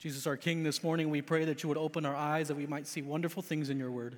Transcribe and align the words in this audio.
Jesus, 0.00 0.26
our 0.26 0.38
King, 0.38 0.62
this 0.62 0.82
morning 0.82 1.10
we 1.10 1.20
pray 1.20 1.44
that 1.44 1.62
you 1.62 1.68
would 1.68 1.76
open 1.76 2.06
our 2.06 2.16
eyes 2.16 2.48
that 2.48 2.54
we 2.54 2.66
might 2.66 2.86
see 2.86 3.02
wonderful 3.02 3.42
things 3.42 3.68
in 3.68 3.78
your 3.78 3.90
word. 3.90 4.16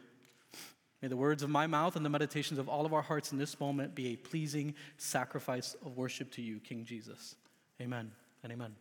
May 1.02 1.08
the 1.08 1.16
words 1.16 1.42
of 1.42 1.50
my 1.50 1.66
mouth 1.66 1.96
and 1.96 2.04
the 2.04 2.08
meditations 2.08 2.60
of 2.60 2.68
all 2.68 2.86
of 2.86 2.94
our 2.94 3.02
hearts 3.02 3.32
in 3.32 3.38
this 3.38 3.58
moment 3.58 3.96
be 3.96 4.12
a 4.12 4.16
pleasing 4.16 4.76
sacrifice 4.96 5.74
of 5.84 5.96
worship 5.96 6.30
to 6.34 6.40
you, 6.40 6.60
King 6.60 6.84
Jesus. 6.84 7.34
Amen 7.80 8.12
and 8.44 8.52
amen. 8.52 8.76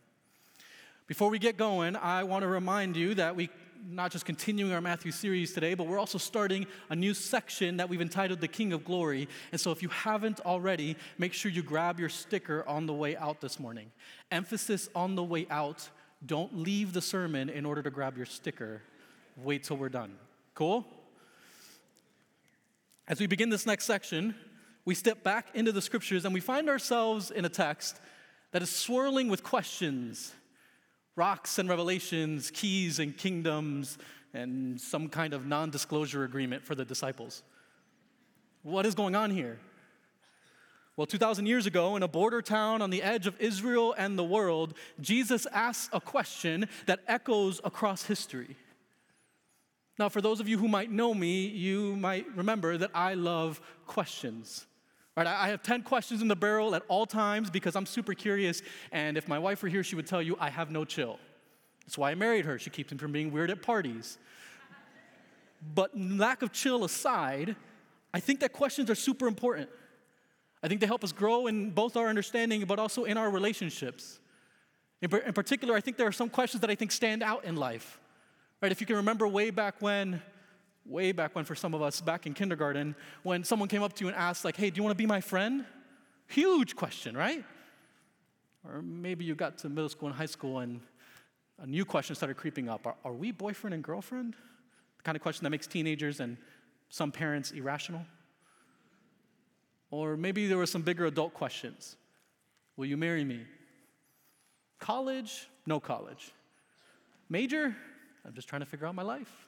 Before 1.07 1.31
we 1.31 1.39
get 1.39 1.57
going, 1.57 1.95
I 1.95 2.21
want 2.23 2.43
to 2.43 2.47
remind 2.47 2.95
you 2.95 3.15
that 3.15 3.35
we 3.35 3.49
not 3.89 4.11
just 4.11 4.25
continuing 4.25 4.71
our 4.71 4.79
Matthew 4.79 5.11
series 5.11 5.53
today, 5.53 5.73
but 5.73 5.87
we're 5.87 5.97
also 5.97 6.19
starting 6.19 6.67
a 6.91 6.95
new 6.95 7.15
section 7.15 7.77
that 7.77 7.89
we've 7.89 7.99
entitled 7.99 8.41
The 8.41 8.47
King 8.47 8.73
of 8.73 8.85
Glory. 8.85 9.27
And 9.51 9.59
so 9.59 9.71
if 9.71 9.81
you 9.81 9.89
haven't 9.89 10.39
already, 10.41 10.95
make 11.17 11.33
sure 11.33 11.49
you 11.49 11.63
grab 11.63 11.99
your 11.99 12.09
sticker 12.09 12.63
on 12.67 12.85
the 12.85 12.93
way 12.93 13.17
out 13.17 13.41
this 13.41 13.59
morning. 13.59 13.91
Emphasis 14.29 14.87
on 14.93 15.15
the 15.15 15.23
way 15.23 15.47
out 15.49 15.89
don't 16.25 16.57
leave 16.57 16.93
the 16.93 17.01
sermon 17.01 17.49
in 17.49 17.65
order 17.65 17.81
to 17.81 17.89
grab 17.89 18.17
your 18.17 18.25
sticker. 18.25 18.81
Wait 19.37 19.63
till 19.63 19.77
we're 19.77 19.89
done. 19.89 20.15
Cool? 20.53 20.85
As 23.07 23.19
we 23.19 23.27
begin 23.27 23.49
this 23.49 23.65
next 23.65 23.85
section, 23.85 24.35
we 24.85 24.95
step 24.95 25.23
back 25.23 25.47
into 25.53 25.71
the 25.71 25.81
scriptures 25.81 26.25
and 26.25 26.33
we 26.33 26.39
find 26.39 26.69
ourselves 26.69 27.31
in 27.31 27.45
a 27.45 27.49
text 27.49 27.99
that 28.51 28.61
is 28.61 28.69
swirling 28.69 29.29
with 29.29 29.43
questions 29.43 30.33
rocks 31.17 31.59
and 31.59 31.67
revelations, 31.67 32.51
keys 32.51 32.99
and 32.99 33.17
kingdoms, 33.17 33.97
and 34.33 34.79
some 34.79 35.09
kind 35.09 35.33
of 35.33 35.45
non 35.45 35.69
disclosure 35.69 36.23
agreement 36.23 36.65
for 36.65 36.73
the 36.73 36.85
disciples. 36.85 37.43
What 38.63 38.85
is 38.85 38.95
going 38.95 39.15
on 39.15 39.31
here? 39.31 39.59
Well, 40.97 41.07
2,000 41.07 41.45
years 41.45 41.65
ago, 41.65 41.95
in 41.95 42.03
a 42.03 42.07
border 42.07 42.41
town 42.41 42.81
on 42.81 42.89
the 42.89 43.01
edge 43.01 43.25
of 43.25 43.39
Israel 43.39 43.95
and 43.97 44.19
the 44.19 44.23
world, 44.23 44.73
Jesus 44.99 45.47
asks 45.51 45.89
a 45.93 46.01
question 46.01 46.67
that 46.85 46.99
echoes 47.07 47.61
across 47.63 48.03
history. 48.03 48.57
Now, 49.97 50.09
for 50.09 50.21
those 50.21 50.39
of 50.39 50.49
you 50.49 50.57
who 50.57 50.67
might 50.67 50.91
know 50.91 51.13
me, 51.13 51.47
you 51.47 51.95
might 51.95 52.25
remember 52.35 52.77
that 52.77 52.91
I 52.93 53.13
love 53.13 53.61
questions. 53.85 54.67
Right, 55.15 55.27
I 55.27 55.49
have 55.49 55.61
10 55.61 55.83
questions 55.83 56.21
in 56.21 56.29
the 56.29 56.35
barrel 56.35 56.73
at 56.73 56.83
all 56.87 57.05
times 57.05 57.49
because 57.49 57.75
I'm 57.75 57.85
super 57.85 58.13
curious, 58.13 58.61
and 58.93 59.17
if 59.17 59.27
my 59.27 59.37
wife 59.37 59.61
were 59.61 59.69
here, 59.69 59.83
she 59.83 59.95
would 59.95 60.07
tell 60.07 60.21
you 60.21 60.37
I 60.39 60.49
have 60.49 60.71
no 60.71 60.85
chill. 60.85 61.19
That's 61.85 61.97
why 61.97 62.11
I 62.11 62.15
married 62.15 62.45
her. 62.45 62.57
She 62.57 62.69
keeps 62.69 62.91
me 62.91 62.97
from 62.97 63.11
being 63.11 63.31
weird 63.31 63.51
at 63.51 63.61
parties. 63.61 64.17
But 65.75 65.91
lack 65.99 66.41
of 66.41 66.51
chill 66.51 66.85
aside, 66.85 67.55
I 68.13 68.19
think 68.19 68.39
that 68.39 68.53
questions 68.53 68.89
are 68.89 68.95
super 68.95 69.27
important. 69.27 69.69
I 70.63 70.67
think 70.67 70.79
they 70.79 70.87
help 70.87 71.03
us 71.03 71.11
grow 71.11 71.47
in 71.47 71.71
both 71.71 71.97
our 71.97 72.07
understanding, 72.07 72.63
but 72.65 72.79
also 72.79 73.03
in 73.05 73.17
our 73.17 73.29
relationships. 73.29 74.19
In, 75.01 75.09
in 75.25 75.33
particular, 75.33 75.75
I 75.75 75.81
think 75.81 75.97
there 75.97 76.07
are 76.07 76.11
some 76.11 76.29
questions 76.29 76.61
that 76.61 76.69
I 76.69 76.75
think 76.75 76.91
stand 76.91 77.23
out 77.23 77.45
in 77.45 77.55
life. 77.55 77.99
Right? 78.61 78.71
If 78.71 78.79
you 78.79 78.87
can 78.87 78.97
remember 78.97 79.27
way 79.27 79.49
back 79.49 79.75
when, 79.79 80.21
way 80.85 81.11
back 81.11 81.35
when 81.35 81.45
for 81.45 81.55
some 81.55 81.73
of 81.73 81.81
us, 81.81 81.99
back 81.99 82.27
in 82.27 82.33
kindergarten, 82.33 82.95
when 83.23 83.43
someone 83.43 83.67
came 83.67 83.81
up 83.81 83.93
to 83.93 84.03
you 84.03 84.07
and 84.09 84.15
asked, 84.15 84.45
like, 84.45 84.55
hey, 84.55 84.69
do 84.69 84.77
you 84.77 84.83
want 84.83 84.91
to 84.95 85.01
be 85.01 85.07
my 85.07 85.21
friend? 85.21 85.65
Huge 86.27 86.75
question, 86.75 87.17
right? 87.17 87.43
Or 88.63 88.83
maybe 88.83 89.25
you 89.25 89.33
got 89.33 89.57
to 89.59 89.69
middle 89.69 89.89
school 89.89 90.09
and 90.09 90.15
high 90.15 90.27
school 90.27 90.59
and 90.59 90.79
a 91.59 91.65
new 91.65 91.85
question 91.85 92.15
started 92.15 92.37
creeping 92.37 92.69
up. 92.69 92.85
Are, 92.85 92.95
are 93.03 93.13
we 93.13 93.31
boyfriend 93.31 93.73
and 93.73 93.83
girlfriend? 93.83 94.35
The 94.97 95.03
kind 95.03 95.15
of 95.15 95.23
question 95.23 95.43
that 95.43 95.49
makes 95.49 95.65
teenagers 95.65 96.19
and 96.19 96.37
some 96.89 97.11
parents 97.11 97.51
irrational. 97.51 98.05
Or 99.91 100.15
maybe 100.15 100.47
there 100.47 100.57
were 100.57 100.65
some 100.65 100.81
bigger 100.81 101.05
adult 101.05 101.33
questions 101.33 101.97
Will 102.77 102.85
you 102.85 102.97
marry 102.97 103.23
me? 103.23 103.41
College? 104.79 105.47
No 105.67 105.79
college. 105.79 106.31
Major? 107.29 107.75
I'm 108.25 108.33
just 108.33 108.47
trying 108.47 108.61
to 108.61 108.65
figure 108.65 108.87
out 108.87 108.95
my 108.95 109.03
life. 109.03 109.47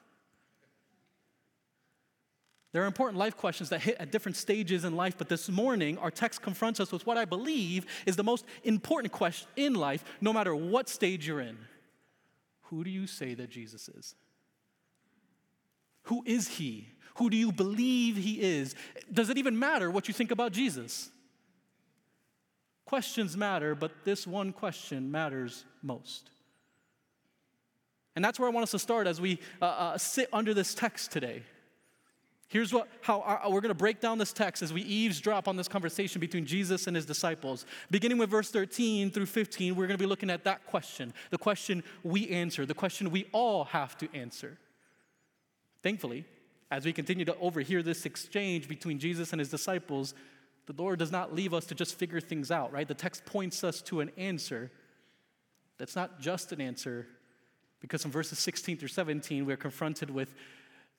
There 2.72 2.82
are 2.82 2.86
important 2.86 3.18
life 3.18 3.36
questions 3.36 3.70
that 3.70 3.82
hit 3.82 3.96
at 3.98 4.10
different 4.10 4.36
stages 4.36 4.84
in 4.84 4.96
life, 4.96 5.16
but 5.16 5.28
this 5.28 5.48
morning 5.48 5.96
our 5.98 6.10
text 6.10 6.42
confronts 6.42 6.80
us 6.80 6.92
with 6.92 7.06
what 7.06 7.16
I 7.16 7.24
believe 7.24 7.86
is 8.04 8.16
the 8.16 8.24
most 8.24 8.44
important 8.64 9.12
question 9.12 9.48
in 9.56 9.74
life, 9.74 10.04
no 10.20 10.32
matter 10.32 10.54
what 10.54 10.88
stage 10.88 11.26
you're 11.26 11.40
in. 11.40 11.56
Who 12.64 12.84
do 12.84 12.90
you 12.90 13.06
say 13.06 13.34
that 13.34 13.50
Jesus 13.50 13.88
is? 13.88 14.14
Who 16.04 16.22
is 16.26 16.48
he? 16.48 16.88
Who 17.14 17.30
do 17.30 17.36
you 17.36 17.52
believe 17.52 18.16
he 18.16 18.40
is? 18.40 18.74
Does 19.12 19.30
it 19.30 19.38
even 19.38 19.58
matter 19.58 19.90
what 19.90 20.08
you 20.08 20.14
think 20.14 20.30
about 20.30 20.52
Jesus? 20.52 21.10
Questions 22.86 23.36
matter, 23.36 23.74
but 23.74 23.92
this 24.04 24.26
one 24.26 24.52
question 24.52 25.10
matters 25.10 25.64
most. 25.82 26.30
And 28.16 28.24
that's 28.24 28.38
where 28.38 28.48
I 28.48 28.52
want 28.52 28.64
us 28.64 28.70
to 28.72 28.78
start 28.78 29.06
as 29.06 29.20
we 29.20 29.40
uh, 29.60 29.64
uh, 29.64 29.98
sit 29.98 30.28
under 30.32 30.54
this 30.54 30.74
text 30.74 31.10
today. 31.10 31.42
Here's 32.48 32.72
what, 32.72 32.88
how 33.00 33.20
our, 33.22 33.50
we're 33.50 33.60
going 33.60 33.70
to 33.70 33.74
break 33.74 34.00
down 34.00 34.18
this 34.18 34.32
text 34.32 34.62
as 34.62 34.72
we 34.72 34.82
eavesdrop 34.82 35.48
on 35.48 35.56
this 35.56 35.66
conversation 35.66 36.20
between 36.20 36.46
Jesus 36.46 36.86
and 36.86 36.94
his 36.94 37.06
disciples. 37.06 37.66
Beginning 37.90 38.18
with 38.18 38.30
verse 38.30 38.50
13 38.50 39.10
through 39.10 39.26
15, 39.26 39.74
we're 39.74 39.86
going 39.86 39.98
to 39.98 40.02
be 40.02 40.06
looking 40.06 40.30
at 40.30 40.44
that 40.44 40.64
question, 40.66 41.12
the 41.30 41.38
question 41.38 41.82
we 42.04 42.28
answer, 42.28 42.64
the 42.66 42.74
question 42.74 43.10
we 43.10 43.26
all 43.32 43.64
have 43.64 43.96
to 43.98 44.14
answer. 44.14 44.58
Thankfully, 45.82 46.26
as 46.74 46.84
we 46.84 46.92
continue 46.92 47.24
to 47.24 47.38
overhear 47.38 47.84
this 47.84 48.04
exchange 48.04 48.66
between 48.66 48.98
Jesus 48.98 49.32
and 49.32 49.38
his 49.38 49.48
disciples, 49.48 50.12
the 50.66 50.74
Lord 50.76 50.98
does 50.98 51.12
not 51.12 51.32
leave 51.32 51.54
us 51.54 51.66
to 51.66 51.74
just 51.74 51.96
figure 51.96 52.20
things 52.20 52.50
out, 52.50 52.72
right? 52.72 52.88
The 52.88 52.94
text 52.94 53.24
points 53.24 53.62
us 53.62 53.80
to 53.82 54.00
an 54.00 54.10
answer 54.16 54.72
that's 55.78 55.94
not 55.94 56.18
just 56.20 56.50
an 56.50 56.60
answer, 56.60 57.06
because 57.80 58.04
in 58.04 58.10
verses 58.10 58.40
16 58.40 58.76
through 58.76 58.88
17, 58.88 59.46
we're 59.46 59.56
confronted 59.56 60.10
with 60.10 60.34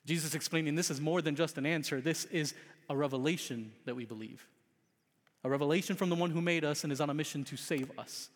Jesus 0.06 0.34
explaining 0.34 0.76
this 0.76 0.90
is 0.90 1.02
more 1.02 1.22
than 1.22 1.36
just 1.36 1.58
an 1.58 1.66
answer, 1.66 2.00
this 2.00 2.24
is 2.26 2.54
a 2.90 2.96
revelation 2.96 3.74
that 3.84 3.98
we 3.98 4.06
believe. 4.06 4.48
A 5.44 5.50
revelation 5.50 5.98
from 5.98 6.08
the 6.10 6.16
one 6.16 6.32
who 6.32 6.42
made 6.42 6.64
us 6.64 6.86
and 6.86 6.94
is 6.94 7.02
on 7.02 7.10
a 7.10 7.14
mission 7.14 7.44
to 7.44 7.58
save 7.58 7.92
us. 8.00 8.30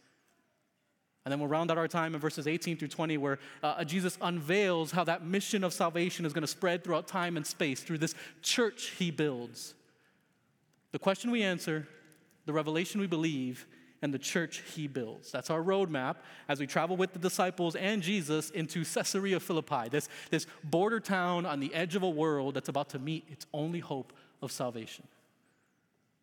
And 1.26 1.32
then 1.32 1.40
we'll 1.40 1.50
round 1.50 1.70
out 1.70 1.78
our 1.78 1.88
time 1.88 2.16
in 2.16 2.22
verses 2.22 2.48
18 2.48 2.78
through 2.78 2.88
20, 2.88 3.18
where 3.18 3.40
uh, 3.62 3.84
Jesus 3.84 4.18
unveils 4.22 4.92
how 4.92 5.04
that 5.04 5.26
mission 5.26 5.64
of 5.64 5.74
salvation 5.74 6.26
is 6.26 6.34
going 6.34 6.42
to 6.42 6.48
spread 6.48 6.84
throughout 6.84 7.08
time 7.08 7.38
and 7.38 7.46
space 7.46 7.82
through 7.82 7.98
this 7.98 8.16
church 8.42 8.94
he 8.98 9.12
builds. 9.12 9.74
The 10.92 11.00
question 11.00 11.30
we 11.30 11.44
answer, 11.44 11.88
the 12.46 12.54
revelation 12.54 13.00
we 13.00 13.08
believe, 13.08 13.68
and 14.02 14.14
the 14.14 14.20
church 14.20 14.64
he 14.76 14.88
builds. 14.88 15.32
That's 15.32 15.50
our 15.50 15.62
roadmap 15.62 16.18
as 16.48 16.60
we 16.60 16.68
travel 16.68 16.96
with 16.96 17.14
the 17.14 17.20
disciples 17.20 17.76
and 17.76 18.02
Jesus 18.02 18.50
into 18.52 18.86
Caesarea 18.86 19.40
Philippi, 19.40 19.90
this, 19.90 20.08
this 20.30 20.48
border 20.64 21.00
town 21.00 21.46
on 21.46 21.60
the 21.60 21.74
edge 21.74 21.96
of 21.96 22.04
a 22.04 22.10
world 22.10 22.54
that's 22.54 22.70
about 22.70 22.90
to 22.90 23.00
meet 23.00 23.26
its 23.30 23.46
only 23.54 23.80
hope 23.80 24.14
of 24.42 24.52
salvation. 24.52 25.06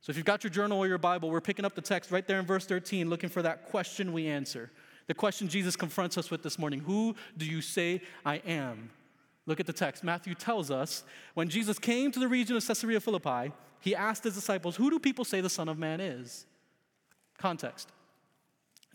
So 0.00 0.10
if 0.10 0.16
you've 0.16 0.26
got 0.26 0.44
your 0.44 0.50
journal 0.50 0.78
or 0.78 0.86
your 0.86 0.98
Bible, 0.98 1.30
we're 1.30 1.40
picking 1.40 1.64
up 1.64 1.74
the 1.74 1.80
text 1.80 2.10
right 2.10 2.26
there 2.26 2.38
in 2.38 2.46
verse 2.46 2.64
13, 2.64 3.10
looking 3.10 3.28
for 3.28 3.42
that 3.42 3.66
question 3.66 4.12
we 4.12 4.28
answer. 4.28 4.70
The 5.06 5.14
question 5.14 5.48
Jesus 5.48 5.76
confronts 5.76 6.18
us 6.18 6.30
with 6.30 6.42
this 6.42 6.58
morning 6.58 6.80
Who 6.80 7.14
do 7.36 7.46
you 7.46 7.60
say 7.60 8.02
I 8.24 8.36
am? 8.46 8.90
Look 9.46 9.60
at 9.60 9.66
the 9.66 9.72
text. 9.72 10.02
Matthew 10.02 10.34
tells 10.34 10.70
us 10.70 11.04
when 11.34 11.48
Jesus 11.48 11.78
came 11.78 12.10
to 12.10 12.18
the 12.18 12.28
region 12.28 12.56
of 12.56 12.66
Caesarea 12.66 13.00
Philippi, 13.00 13.52
he 13.80 13.94
asked 13.94 14.24
his 14.24 14.34
disciples, 14.34 14.76
Who 14.76 14.90
do 14.90 14.98
people 14.98 15.24
say 15.24 15.40
the 15.40 15.48
Son 15.48 15.68
of 15.68 15.78
Man 15.78 16.00
is? 16.00 16.46
Context. 17.38 17.90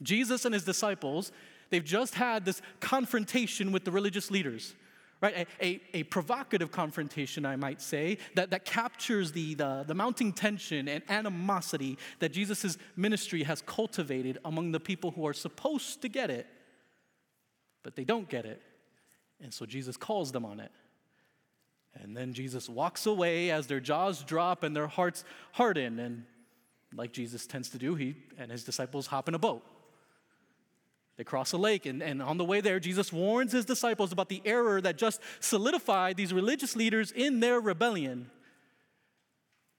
Jesus 0.01 0.45
and 0.45 0.53
his 0.53 0.65
disciples, 0.65 1.31
they've 1.69 1.85
just 1.85 2.15
had 2.15 2.43
this 2.43 2.61
confrontation 2.79 3.71
with 3.71 3.85
the 3.85 3.91
religious 3.91 4.29
leaders 4.31 4.75
right? 5.21 5.47
A, 5.61 5.65
a, 5.65 5.81
a, 5.93 6.03
provocative 6.03 6.71
confrontation, 6.71 7.45
I 7.45 7.55
might 7.55 7.79
say, 7.79 8.17
that, 8.35 8.49
that 8.49 8.65
captures 8.65 9.31
the, 9.31 9.53
the, 9.53 9.83
the 9.87 9.93
mounting 9.93 10.33
tension 10.33 10.87
and 10.87 11.03
animosity 11.09 11.97
that 12.19 12.33
Jesus' 12.33 12.77
ministry 12.95 13.43
has 13.43 13.61
cultivated 13.61 14.39
among 14.43 14.71
the 14.71 14.79
people 14.79 15.11
who 15.11 15.27
are 15.27 15.33
supposed 15.33 16.01
to 16.01 16.09
get 16.09 16.31
it, 16.31 16.47
but 17.83 17.95
they 17.95 18.03
don't 18.03 18.27
get 18.27 18.45
it. 18.45 18.61
And 19.41 19.53
so 19.53 19.65
Jesus 19.65 19.95
calls 19.95 20.31
them 20.31 20.43
on 20.43 20.59
it. 20.59 20.71
And 21.93 22.15
then 22.15 22.33
Jesus 22.33 22.69
walks 22.69 23.05
away 23.05 23.51
as 23.51 23.67
their 23.67 23.79
jaws 23.79 24.23
drop 24.23 24.63
and 24.63 24.75
their 24.75 24.87
hearts 24.87 25.23
harden. 25.51 25.99
And 25.99 26.23
like 26.95 27.11
Jesus 27.11 27.45
tends 27.45 27.69
to 27.69 27.77
do, 27.77 27.95
he 27.95 28.15
and 28.37 28.51
his 28.51 28.63
disciples 28.63 29.07
hop 29.07 29.27
in 29.27 29.35
a 29.35 29.39
boat 29.39 29.63
they 31.17 31.23
cross 31.23 31.51
a 31.51 31.57
lake, 31.57 31.85
and, 31.85 32.01
and 32.01 32.21
on 32.21 32.37
the 32.37 32.45
way 32.45 32.61
there, 32.61 32.79
Jesus 32.79 33.11
warns 33.11 33.51
his 33.51 33.65
disciples 33.65 34.11
about 34.11 34.29
the 34.29 34.41
error 34.45 34.81
that 34.81 34.97
just 34.97 35.21
solidified 35.39 36.17
these 36.17 36.33
religious 36.33 36.75
leaders 36.75 37.11
in 37.11 37.39
their 37.39 37.59
rebellion. 37.59 38.31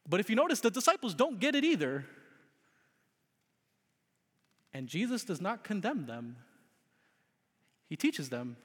But 0.08 0.20
if 0.20 0.28
you 0.28 0.36
notice, 0.36 0.60
the 0.60 0.70
disciples 0.70 1.14
don't 1.14 1.40
get 1.40 1.54
it 1.54 1.64
either. 1.64 2.04
And 4.74 4.88
Jesus 4.88 5.24
does 5.24 5.40
not 5.40 5.64
condemn 5.64 6.06
them, 6.06 6.36
he 7.88 7.96
teaches 7.96 8.28
them. 8.28 8.56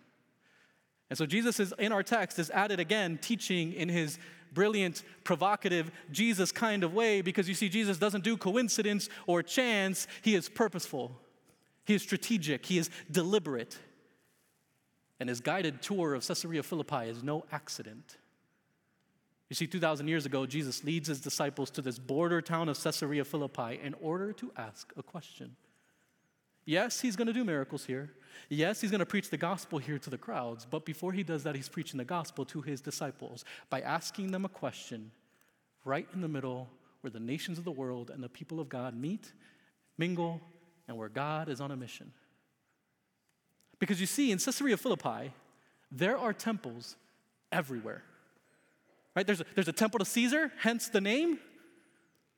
And 1.09 1.17
so 1.17 1.25
Jesus 1.25 1.59
is 1.61 1.73
in 1.79 1.93
our 1.93 2.03
text 2.03 2.37
is 2.37 2.49
added 2.49 2.81
again 2.81 3.17
teaching 3.17 3.71
in 3.71 3.87
his 3.87 4.19
brilliant, 4.53 5.03
provocative, 5.23 5.89
Jesus 6.11 6.51
kind 6.51 6.83
of 6.83 6.93
way 6.93 7.21
because 7.21 7.47
you 7.47 7.55
see 7.55 7.69
Jesus 7.69 7.97
doesn't 7.97 8.25
do 8.25 8.35
coincidence 8.35 9.07
or 9.25 9.41
chance, 9.41 10.07
he 10.21 10.35
is 10.35 10.49
purposeful. 10.49 11.17
He 11.87 11.95
is 11.95 12.01
strategic, 12.01 12.65
he 12.65 12.77
is 12.77 12.89
deliberate. 13.09 13.77
And 15.21 15.29
his 15.29 15.39
guided 15.39 15.81
tour 15.81 16.13
of 16.13 16.27
Caesarea 16.27 16.61
Philippi 16.61 17.09
is 17.09 17.23
no 17.23 17.45
accident. 17.49 18.17
You 19.49 19.55
see, 19.55 19.67
2,000 19.67 20.09
years 20.09 20.25
ago, 20.25 20.45
Jesus 20.45 20.83
leads 20.83 21.07
his 21.07 21.21
disciples 21.21 21.71
to 21.71 21.81
this 21.81 21.97
border 21.97 22.41
town 22.41 22.67
of 22.67 22.77
Caesarea 22.77 23.23
Philippi 23.23 23.79
in 23.81 23.95
order 24.01 24.33
to 24.33 24.51
ask 24.57 24.91
a 24.97 25.01
question. 25.01 25.55
Yes, 26.65 26.99
he's 26.99 27.15
going 27.15 27.27
to 27.27 27.33
do 27.33 27.45
miracles 27.45 27.85
here. 27.85 28.11
Yes, 28.49 28.81
he's 28.81 28.91
going 28.91 28.99
to 28.99 29.05
preach 29.05 29.29
the 29.29 29.37
gospel 29.37 29.79
here 29.79 29.97
to 29.97 30.09
the 30.09 30.17
crowds. 30.17 30.67
But 30.69 30.83
before 30.83 31.13
he 31.13 31.23
does 31.23 31.43
that, 31.43 31.55
he's 31.55 31.69
preaching 31.69 31.97
the 31.97 32.03
gospel 32.03 32.43
to 32.47 32.61
his 32.61 32.81
disciples 32.81 33.45
by 33.69 33.79
asking 33.79 34.31
them 34.31 34.43
a 34.43 34.49
question 34.49 35.11
right 35.85 36.07
in 36.13 36.19
the 36.19 36.27
middle 36.27 36.69
where 36.99 37.11
the 37.11 37.21
nations 37.21 37.57
of 37.57 37.63
the 37.63 37.71
world 37.71 38.11
and 38.13 38.21
the 38.21 38.27
people 38.27 38.59
of 38.59 38.67
God 38.67 38.93
meet, 38.93 39.31
mingle, 39.97 40.41
and 40.87 40.97
where 40.97 41.09
God 41.09 41.49
is 41.49 41.61
on 41.61 41.71
a 41.71 41.75
mission. 41.75 42.11
Because 43.79 43.99
you 43.99 44.07
see, 44.07 44.31
in 44.31 44.39
Caesarea 44.39 44.77
Philippi, 44.77 45.33
there 45.91 46.17
are 46.17 46.33
temples 46.33 46.95
everywhere. 47.51 48.03
Right? 49.15 49.25
There's 49.25 49.41
a, 49.41 49.45
there's 49.55 49.67
a 49.67 49.73
temple 49.73 49.99
to 49.99 50.05
Caesar, 50.05 50.51
hence 50.59 50.89
the 50.89 51.01
name. 51.01 51.39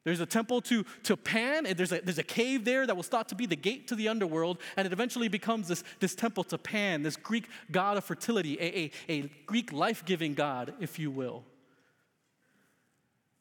There's 0.06 0.22
a 0.22 0.26
temple 0.26 0.62
to, 0.62 0.86
to 1.04 1.18
Pan, 1.18 1.66
and 1.66 1.78
there's 1.78 1.92
a, 1.92 2.00
there's 2.00 2.18
a 2.18 2.24
cave 2.24 2.64
there 2.64 2.88
that 2.88 2.96
was 2.96 3.08
thought 3.08 3.30
to 3.30 3.36
be 3.36 3.46
the 3.46 3.56
gate 3.56 3.90
to 3.90 3.96
the 3.96 4.08
underworld, 4.08 4.60
and 4.78 4.88
it 4.88 4.94
eventually 4.94 5.28
becomes 5.28 5.68
this, 5.68 5.84
this 6.00 6.16
temple 6.16 6.46
to 6.46 6.58
Pan, 6.58 7.04
this 7.04 7.18
Greek 7.18 7.50
god 7.70 7.98
of 7.98 8.06
fertility, 8.06 8.58
a, 8.60 8.66
a, 8.66 8.92
a 9.10 9.22
Greek 9.46 9.74
life 9.74 10.06
giving 10.06 10.34
god, 10.34 10.74
if 10.80 10.98
you 10.98 11.12
will. 11.12 11.44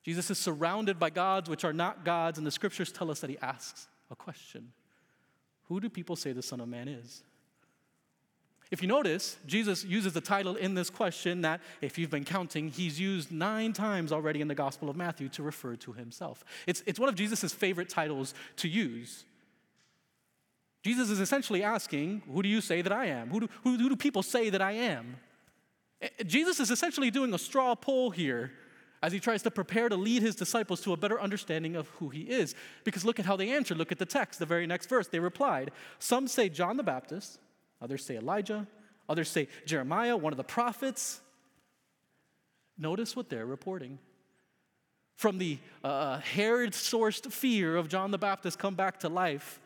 Jesus 0.05 0.31
is 0.31 0.39
surrounded 0.39 0.99
by 0.99 1.11
gods 1.11 1.49
which 1.49 1.65
are 1.65 1.73
not 1.73 2.05
gods, 2.05 2.39
and 2.39 2.47
the 2.47 2.51
scriptures 2.51 2.91
tell 2.91 3.11
us 3.11 3.21
that 3.21 3.31
he 3.31 3.39
asks 3.39 3.87
a 4.11 4.17
question 4.17 4.73
Who 5.69 5.81
do 5.81 5.89
people 5.89 6.17
say 6.17 6.33
the 6.33 6.43
Son 6.43 6.61
of 6.61 6.69
Man 6.69 6.89
is? 6.89 7.23
If 8.71 8.83
you 8.83 8.89
notice, 8.89 9.39
Jesus 9.47 9.85
uses 9.85 10.13
the 10.13 10.21
title 10.21 10.57
in 10.57 10.75
this 10.75 10.91
question 10.91 11.41
that, 11.41 11.61
if 11.81 11.97
you've 11.97 12.11
been 12.11 12.25
counting, 12.25 12.69
he's 12.69 13.01
used 13.01 13.33
nine 13.33 13.73
times 13.73 14.13
already 14.13 14.43
in 14.43 14.49
the 14.49 14.55
Gospel 14.55 14.91
of 14.91 14.97
Matthew 14.97 15.29
to 15.31 15.43
refer 15.43 15.77
to 15.77 15.93
himself. 15.93 16.45
It's, 16.67 16.83
it's 16.85 17.01
one 17.01 17.09
of 17.09 17.15
Jesus' 17.15 17.53
favorite 17.53 17.89
titles 17.89 18.35
to 18.57 18.69
use. 18.69 19.25
Jesus 20.85 21.09
is 21.09 21.21
essentially 21.21 21.63
asking, 21.63 22.23
Who 22.31 22.43
do 22.43 22.49
you 22.49 22.61
say 22.61 22.83
that 22.83 22.93
I 22.93 23.07
am? 23.07 23.31
Who 23.31 23.41
do, 23.41 23.49
who, 23.65 23.77
who 23.77 23.89
do 23.89 23.97
people 23.97 24.23
say 24.23 24.51
that 24.51 24.61
I 24.61 24.73
am? 24.73 25.17
Eh, 26.03 26.09
Jesus 26.27 26.61
is 26.61 26.71
essentially 26.71 27.11
doing 27.11 27.33
a 27.33 27.39
straw 27.39 27.75
poll 27.75 28.11
here 28.11 28.53
as 29.03 29.13
he 29.13 29.21
tries 29.21 29.43
to 29.43 29.51
prepare 29.51 29.89
to 29.89 29.97
lead 29.97 30.23
his 30.23 30.35
disciples 30.35 30.81
to 30.83 30.93
a 30.93 30.97
better 30.97 31.21
understanding 31.21 31.77
of 31.77 31.89
who 31.99 32.09
he 32.09 32.23
is. 32.23 32.55
Because 32.85 33.05
look 33.05 33.19
at 33.19 33.27
how 33.27 33.37
they 33.37 33.51
answer. 33.51 33.75
Look 33.75 33.93
at 33.93 33.99
the 33.99 34.07
text, 34.07 34.39
the 34.39 34.47
very 34.47 34.67
next 34.67 34.89
verse. 34.89 35.09
They 35.09 35.21
replied, 35.21 35.71
Some 35.99 36.29
say 36.29 36.49
John 36.49 36.77
the 36.77 36.83
Baptist. 36.83 37.39
Others 37.81 38.05
say 38.05 38.17
Elijah. 38.17 38.67
Others 39.09 39.31
say 39.31 39.49
Jeremiah, 39.67 40.17
one 40.17 40.33
of 40.33 40.37
the 40.37 40.45
prophets. 40.45 41.21
Notice 42.77 43.17
what 43.17 43.29
they're 43.29 43.47
reporting. 43.47 43.99
From 45.17 45.39
the 45.39 45.59
uh, 45.83 46.19
Herod 46.19 46.73
sourced 46.73 47.31
fear 47.33 47.77
of 47.77 47.89
John 47.89 48.11
the 48.11 48.19
Baptist 48.19 48.59
come 48.59 48.75
back 48.75 49.01
to 49.01 49.09
life 49.09 49.61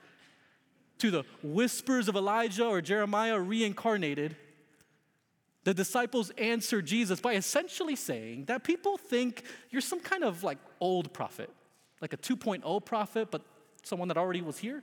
to 1.02 1.10
the 1.10 1.24
whispers 1.42 2.08
of 2.08 2.14
Elijah 2.14 2.64
or 2.64 2.80
Jeremiah 2.80 3.38
reincarnated, 3.38 4.36
the 5.64 5.74
disciples 5.74 6.30
answer 6.30 6.82
Jesus 6.82 7.20
by 7.20 7.34
essentially 7.34 7.96
saying 7.96 8.46
that 8.46 8.64
people 8.64 8.96
think 8.96 9.44
you're 9.70 9.80
some 9.80 10.00
kind 10.00 10.24
of 10.24 10.42
like 10.42 10.58
old 10.80 11.12
prophet, 11.12 11.50
like 12.00 12.12
a 12.12 12.16
2.0 12.16 12.84
prophet, 12.84 13.30
but 13.30 13.42
someone 13.82 14.08
that 14.08 14.16
already 14.16 14.42
was 14.42 14.58
here. 14.58 14.82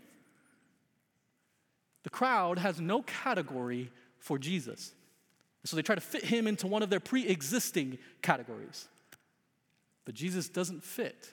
The 2.03 2.09
crowd 2.09 2.59
has 2.59 2.79
no 2.79 3.01
category 3.01 3.91
for 4.19 4.37
Jesus. 4.37 4.93
So 5.65 5.75
they 5.75 5.81
try 5.81 5.95
to 5.95 6.01
fit 6.01 6.23
him 6.23 6.47
into 6.47 6.67
one 6.67 6.81
of 6.81 6.89
their 6.89 7.01
pre 7.01 7.27
existing 7.27 7.97
categories. 8.21 8.87
But 10.05 10.15
Jesus 10.15 10.47
doesn't 10.47 10.83
fit. 10.83 11.29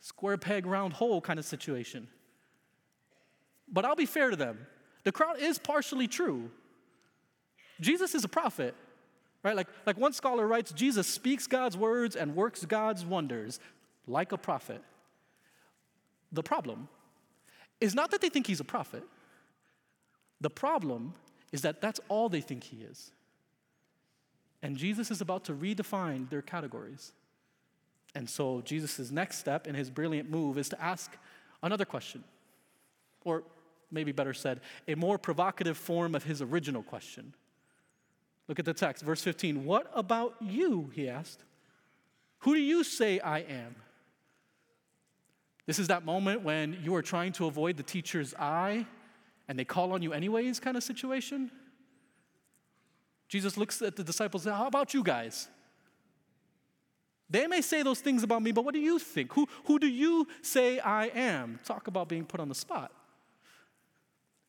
Square 0.00 0.38
peg, 0.38 0.64
round 0.64 0.94
hole 0.94 1.20
kind 1.20 1.38
of 1.38 1.44
situation. 1.44 2.08
But 3.68 3.84
I'll 3.84 3.96
be 3.96 4.06
fair 4.06 4.30
to 4.30 4.36
them. 4.36 4.66
The 5.04 5.12
crowd 5.12 5.38
is 5.38 5.58
partially 5.58 6.08
true. 6.08 6.50
Jesus 7.80 8.14
is 8.14 8.24
a 8.24 8.28
prophet, 8.28 8.74
right? 9.42 9.56
Like, 9.56 9.68
like 9.86 9.96
one 9.96 10.12
scholar 10.12 10.46
writes 10.46 10.72
Jesus 10.72 11.06
speaks 11.06 11.46
God's 11.46 11.76
words 11.76 12.14
and 12.16 12.36
works 12.36 12.64
God's 12.64 13.04
wonders 13.04 13.58
like 14.06 14.32
a 14.32 14.38
prophet. 14.38 14.82
The 16.32 16.42
problem 16.42 16.88
is 17.80 17.94
not 17.94 18.10
that 18.10 18.20
they 18.20 18.28
think 18.28 18.46
he's 18.46 18.60
a 18.60 18.64
prophet. 18.64 19.02
The 20.40 20.50
problem 20.50 21.14
is 21.52 21.62
that 21.62 21.80
that's 21.80 22.00
all 22.08 22.28
they 22.28 22.40
think 22.40 22.64
he 22.64 22.78
is. 22.78 23.10
And 24.62 24.76
Jesus 24.76 25.10
is 25.10 25.20
about 25.20 25.44
to 25.44 25.52
redefine 25.52 26.28
their 26.28 26.42
categories. 26.42 27.12
And 28.14 28.28
so, 28.28 28.60
Jesus' 28.62 29.10
next 29.10 29.38
step 29.38 29.66
in 29.66 29.74
his 29.74 29.88
brilliant 29.88 30.28
move 30.30 30.58
is 30.58 30.68
to 30.70 30.82
ask 30.82 31.16
another 31.62 31.84
question, 31.84 32.24
or 33.24 33.44
maybe 33.90 34.12
better 34.12 34.34
said, 34.34 34.60
a 34.88 34.94
more 34.94 35.18
provocative 35.18 35.76
form 35.76 36.14
of 36.14 36.24
his 36.24 36.42
original 36.42 36.82
question. 36.82 37.34
Look 38.50 38.58
at 38.58 38.64
the 38.64 38.74
text, 38.74 39.04
verse 39.04 39.22
15. 39.22 39.64
What 39.64 39.88
about 39.94 40.34
you? 40.40 40.90
He 40.92 41.08
asked. 41.08 41.44
Who 42.40 42.52
do 42.52 42.60
you 42.60 42.82
say 42.82 43.20
I 43.20 43.38
am? 43.42 43.76
This 45.66 45.78
is 45.78 45.86
that 45.86 46.04
moment 46.04 46.42
when 46.42 46.76
you 46.82 46.96
are 46.96 47.02
trying 47.02 47.30
to 47.34 47.46
avoid 47.46 47.76
the 47.76 47.84
teacher's 47.84 48.34
eye 48.34 48.86
and 49.46 49.56
they 49.56 49.64
call 49.64 49.92
on 49.92 50.02
you 50.02 50.12
anyways 50.12 50.58
kind 50.58 50.76
of 50.76 50.82
situation. 50.82 51.52
Jesus 53.28 53.56
looks 53.56 53.82
at 53.82 53.94
the 53.94 54.02
disciples 54.02 54.44
and 54.44 54.50
says, 54.50 54.58
How 54.58 54.66
about 54.66 54.94
you 54.94 55.04
guys? 55.04 55.46
They 57.28 57.46
may 57.46 57.60
say 57.60 57.84
those 57.84 58.00
things 58.00 58.24
about 58.24 58.42
me, 58.42 58.50
but 58.50 58.64
what 58.64 58.74
do 58.74 58.80
you 58.80 58.98
think? 58.98 59.32
Who, 59.34 59.46
who 59.66 59.78
do 59.78 59.86
you 59.86 60.26
say 60.42 60.80
I 60.80 61.06
am? 61.06 61.60
Talk 61.64 61.86
about 61.86 62.08
being 62.08 62.24
put 62.24 62.40
on 62.40 62.48
the 62.48 62.56
spot. 62.56 62.90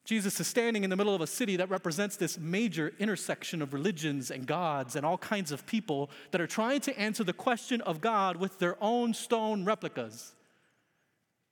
Jesus 0.04 0.40
is 0.40 0.48
standing 0.48 0.84
in 0.84 0.90
the 0.90 0.96
middle 0.96 1.14
of 1.14 1.22
a 1.22 1.28
city 1.28 1.56
that 1.58 1.70
represents 1.70 2.18
this 2.18 2.40
major 2.40 2.92
intersection 2.98 3.62
of 3.62 3.74
religions 3.74 4.32
and 4.32 4.48
gods 4.48 4.96
and 4.96 5.06
all 5.06 5.18
kinds 5.18 5.52
of 5.52 5.66
people 5.68 6.10
that 6.32 6.42
are 6.42 6.48
trying 6.48 6.82
to 6.82 7.00
answer 7.00 7.24
the 7.24 7.34
question 7.34 7.82
of 7.82 8.02
God 8.02 8.38
with 8.38 8.58
their 8.58 8.78
own 8.82 9.14
stone 9.14 9.64
replicas. 9.64 10.34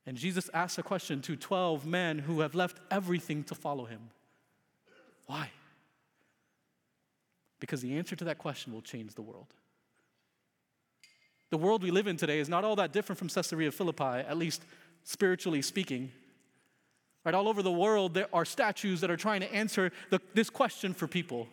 And 0.07 0.17
Jesus 0.17 0.49
asks 0.53 0.79
a 0.79 0.83
question 0.83 1.21
to 1.21 1.35
12 1.35 1.85
men 1.85 2.17
who 2.17 2.39
have 2.39 2.55
left 2.55 2.79
everything 2.89 3.43
to 3.45 3.55
follow 3.55 3.85
him. 3.85 4.09
Why? 5.27 5.51
Because 7.59 7.81
the 7.81 7.97
answer 7.97 8.15
to 8.15 8.25
that 8.25 8.39
question 8.39 8.73
will 8.73 8.81
change 8.81 9.13
the 9.13 9.21
world. 9.21 9.53
The 11.51 11.57
world 11.57 11.83
we 11.83 11.91
live 11.91 12.07
in 12.07 12.17
today 12.17 12.39
is 12.39 12.49
not 12.49 12.63
all 12.63 12.75
that 12.77 12.93
different 12.93 13.19
from 13.19 13.29
Caesarea 13.29 13.71
Philippi, 13.71 14.03
at 14.03 14.37
least 14.37 14.63
spiritually 15.03 15.61
speaking. 15.61 16.11
Right, 17.25 17.35
all 17.35 17.49
over 17.49 17.61
the 17.61 17.71
world, 17.71 18.13
there 18.13 18.27
are 18.33 18.45
statues 18.45 19.01
that 19.01 19.11
are 19.11 19.17
trying 19.17 19.41
to 19.41 19.53
answer 19.53 19.91
the, 20.09 20.21
this 20.33 20.49
question 20.49 20.93
for 20.93 21.07
people. 21.07 21.47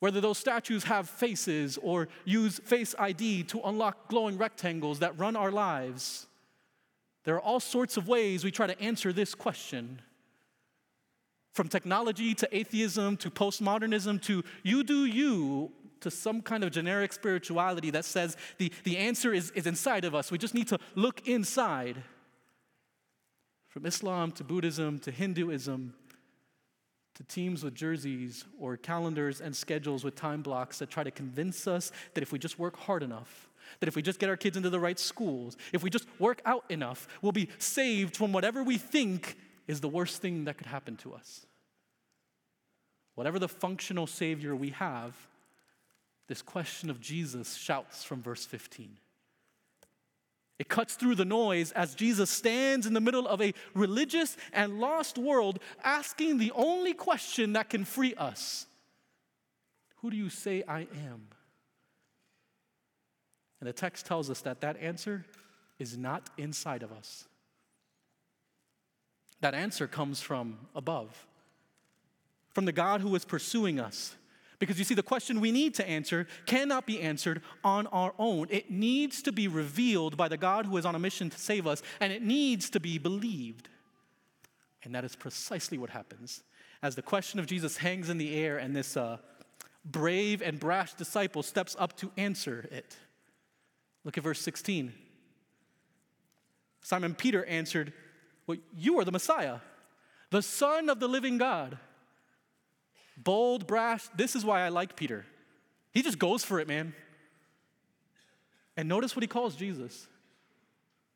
Whether 0.00 0.20
those 0.20 0.38
statues 0.38 0.84
have 0.84 1.08
faces 1.08 1.78
or 1.82 2.08
use 2.24 2.58
Face 2.58 2.94
ID 2.98 3.44
to 3.44 3.60
unlock 3.60 4.08
glowing 4.08 4.38
rectangles 4.38 4.98
that 5.00 5.18
run 5.18 5.36
our 5.36 5.50
lives. 5.50 6.26
There 7.24 7.34
are 7.34 7.40
all 7.40 7.60
sorts 7.60 7.96
of 7.96 8.08
ways 8.08 8.44
we 8.44 8.50
try 8.50 8.66
to 8.66 8.80
answer 8.80 9.12
this 9.12 9.34
question. 9.34 10.00
From 11.52 11.68
technology 11.68 12.34
to 12.34 12.56
atheism 12.56 13.16
to 13.18 13.30
postmodernism 13.30 14.22
to 14.22 14.42
you 14.62 14.82
do 14.84 15.04
you 15.04 15.72
to 16.00 16.10
some 16.10 16.40
kind 16.40 16.64
of 16.64 16.70
generic 16.70 17.12
spirituality 17.12 17.90
that 17.90 18.06
says 18.06 18.36
the, 18.56 18.72
the 18.84 18.96
answer 18.96 19.34
is, 19.34 19.50
is 19.50 19.66
inside 19.66 20.04
of 20.04 20.14
us. 20.14 20.30
We 20.30 20.38
just 20.38 20.54
need 20.54 20.68
to 20.68 20.78
look 20.94 21.28
inside. 21.28 22.02
From 23.70 23.86
Islam 23.86 24.32
to 24.32 24.44
Buddhism 24.44 24.98
to 24.98 25.12
Hinduism 25.12 25.94
to 27.14 27.24
teams 27.24 27.62
with 27.62 27.74
jerseys 27.74 28.44
or 28.58 28.76
calendars 28.76 29.40
and 29.40 29.54
schedules 29.54 30.02
with 30.02 30.16
time 30.16 30.42
blocks 30.42 30.80
that 30.80 30.90
try 30.90 31.04
to 31.04 31.10
convince 31.10 31.68
us 31.68 31.92
that 32.14 32.22
if 32.22 32.32
we 32.32 32.38
just 32.38 32.58
work 32.58 32.76
hard 32.76 33.02
enough, 33.02 33.48
that 33.78 33.88
if 33.88 33.94
we 33.94 34.02
just 34.02 34.18
get 34.18 34.28
our 34.28 34.36
kids 34.36 34.56
into 34.56 34.70
the 34.70 34.80
right 34.80 34.98
schools, 34.98 35.56
if 35.72 35.84
we 35.84 35.90
just 35.90 36.06
work 36.18 36.42
out 36.44 36.64
enough, 36.68 37.06
we'll 37.22 37.30
be 37.30 37.48
saved 37.58 38.16
from 38.16 38.32
whatever 38.32 38.64
we 38.64 38.76
think 38.76 39.36
is 39.68 39.80
the 39.80 39.88
worst 39.88 40.20
thing 40.20 40.44
that 40.46 40.58
could 40.58 40.66
happen 40.66 40.96
to 40.96 41.14
us. 41.14 41.46
Whatever 43.14 43.38
the 43.38 43.48
functional 43.48 44.08
Savior 44.08 44.56
we 44.56 44.70
have, 44.70 45.14
this 46.26 46.42
question 46.42 46.90
of 46.90 47.00
Jesus 47.00 47.54
shouts 47.54 48.02
from 48.02 48.20
verse 48.20 48.44
15. 48.46 48.96
It 50.60 50.68
cuts 50.68 50.94
through 50.94 51.14
the 51.14 51.24
noise 51.24 51.72
as 51.72 51.94
Jesus 51.94 52.28
stands 52.28 52.86
in 52.86 52.92
the 52.92 53.00
middle 53.00 53.26
of 53.26 53.40
a 53.40 53.54
religious 53.72 54.36
and 54.52 54.78
lost 54.78 55.16
world 55.16 55.58
asking 55.82 56.36
the 56.36 56.52
only 56.54 56.92
question 56.92 57.54
that 57.54 57.70
can 57.70 57.86
free 57.86 58.14
us 58.16 58.66
Who 60.02 60.10
do 60.10 60.18
you 60.18 60.28
say 60.28 60.62
I 60.68 60.80
am? 60.80 61.28
And 63.58 63.68
the 63.68 63.72
text 63.72 64.04
tells 64.04 64.28
us 64.28 64.42
that 64.42 64.60
that 64.60 64.76
answer 64.76 65.24
is 65.78 65.96
not 65.96 66.28
inside 66.36 66.82
of 66.82 66.92
us. 66.92 67.24
That 69.40 69.54
answer 69.54 69.86
comes 69.86 70.20
from 70.20 70.58
above. 70.74 71.26
from 72.50 72.66
the 72.66 72.72
God 72.72 73.00
who 73.00 73.14
is 73.14 73.24
pursuing 73.24 73.80
us. 73.80 74.14
Because 74.60 74.78
you 74.78 74.84
see, 74.84 74.94
the 74.94 75.02
question 75.02 75.40
we 75.40 75.50
need 75.50 75.74
to 75.76 75.88
answer 75.88 76.28
cannot 76.44 76.86
be 76.86 77.00
answered 77.00 77.40
on 77.64 77.86
our 77.88 78.12
own. 78.18 78.46
It 78.50 78.70
needs 78.70 79.22
to 79.22 79.32
be 79.32 79.48
revealed 79.48 80.16
by 80.18 80.28
the 80.28 80.36
God 80.36 80.66
who 80.66 80.76
is 80.76 80.84
on 80.84 80.94
a 80.94 80.98
mission 80.98 81.30
to 81.30 81.38
save 81.38 81.66
us, 81.66 81.82
and 81.98 82.12
it 82.12 82.22
needs 82.22 82.68
to 82.70 82.78
be 82.78 82.98
believed. 82.98 83.70
And 84.84 84.94
that 84.94 85.02
is 85.02 85.16
precisely 85.16 85.78
what 85.78 85.90
happens 85.90 86.42
as 86.82 86.94
the 86.94 87.02
question 87.02 87.40
of 87.40 87.46
Jesus 87.46 87.78
hangs 87.78 88.10
in 88.10 88.18
the 88.18 88.34
air 88.34 88.58
and 88.58 88.76
this 88.76 88.96
uh, 88.96 89.16
brave 89.84 90.42
and 90.42 90.60
brash 90.60 90.92
disciple 90.94 91.42
steps 91.42 91.74
up 91.78 91.96
to 91.96 92.10
answer 92.18 92.68
it. 92.70 92.96
Look 94.04 94.18
at 94.18 94.24
verse 94.24 94.40
16. 94.40 94.92
Simon 96.82 97.14
Peter 97.14 97.44
answered, 97.46 97.92
Well, 98.46 98.58
you 98.76 98.98
are 98.98 99.04
the 99.04 99.12
Messiah, 99.12 99.58
the 100.30 100.42
Son 100.42 100.90
of 100.90 101.00
the 101.00 101.08
living 101.08 101.38
God. 101.38 101.78
Bold, 103.22 103.66
brash, 103.66 104.04
this 104.16 104.34
is 104.34 104.44
why 104.44 104.62
I 104.62 104.68
like 104.68 104.96
Peter. 104.96 105.26
He 105.92 106.02
just 106.02 106.18
goes 106.18 106.44
for 106.44 106.58
it, 106.60 106.68
man. 106.68 106.94
And 108.76 108.88
notice 108.88 109.14
what 109.14 109.22
he 109.22 109.28
calls 109.28 109.54
Jesus 109.54 110.06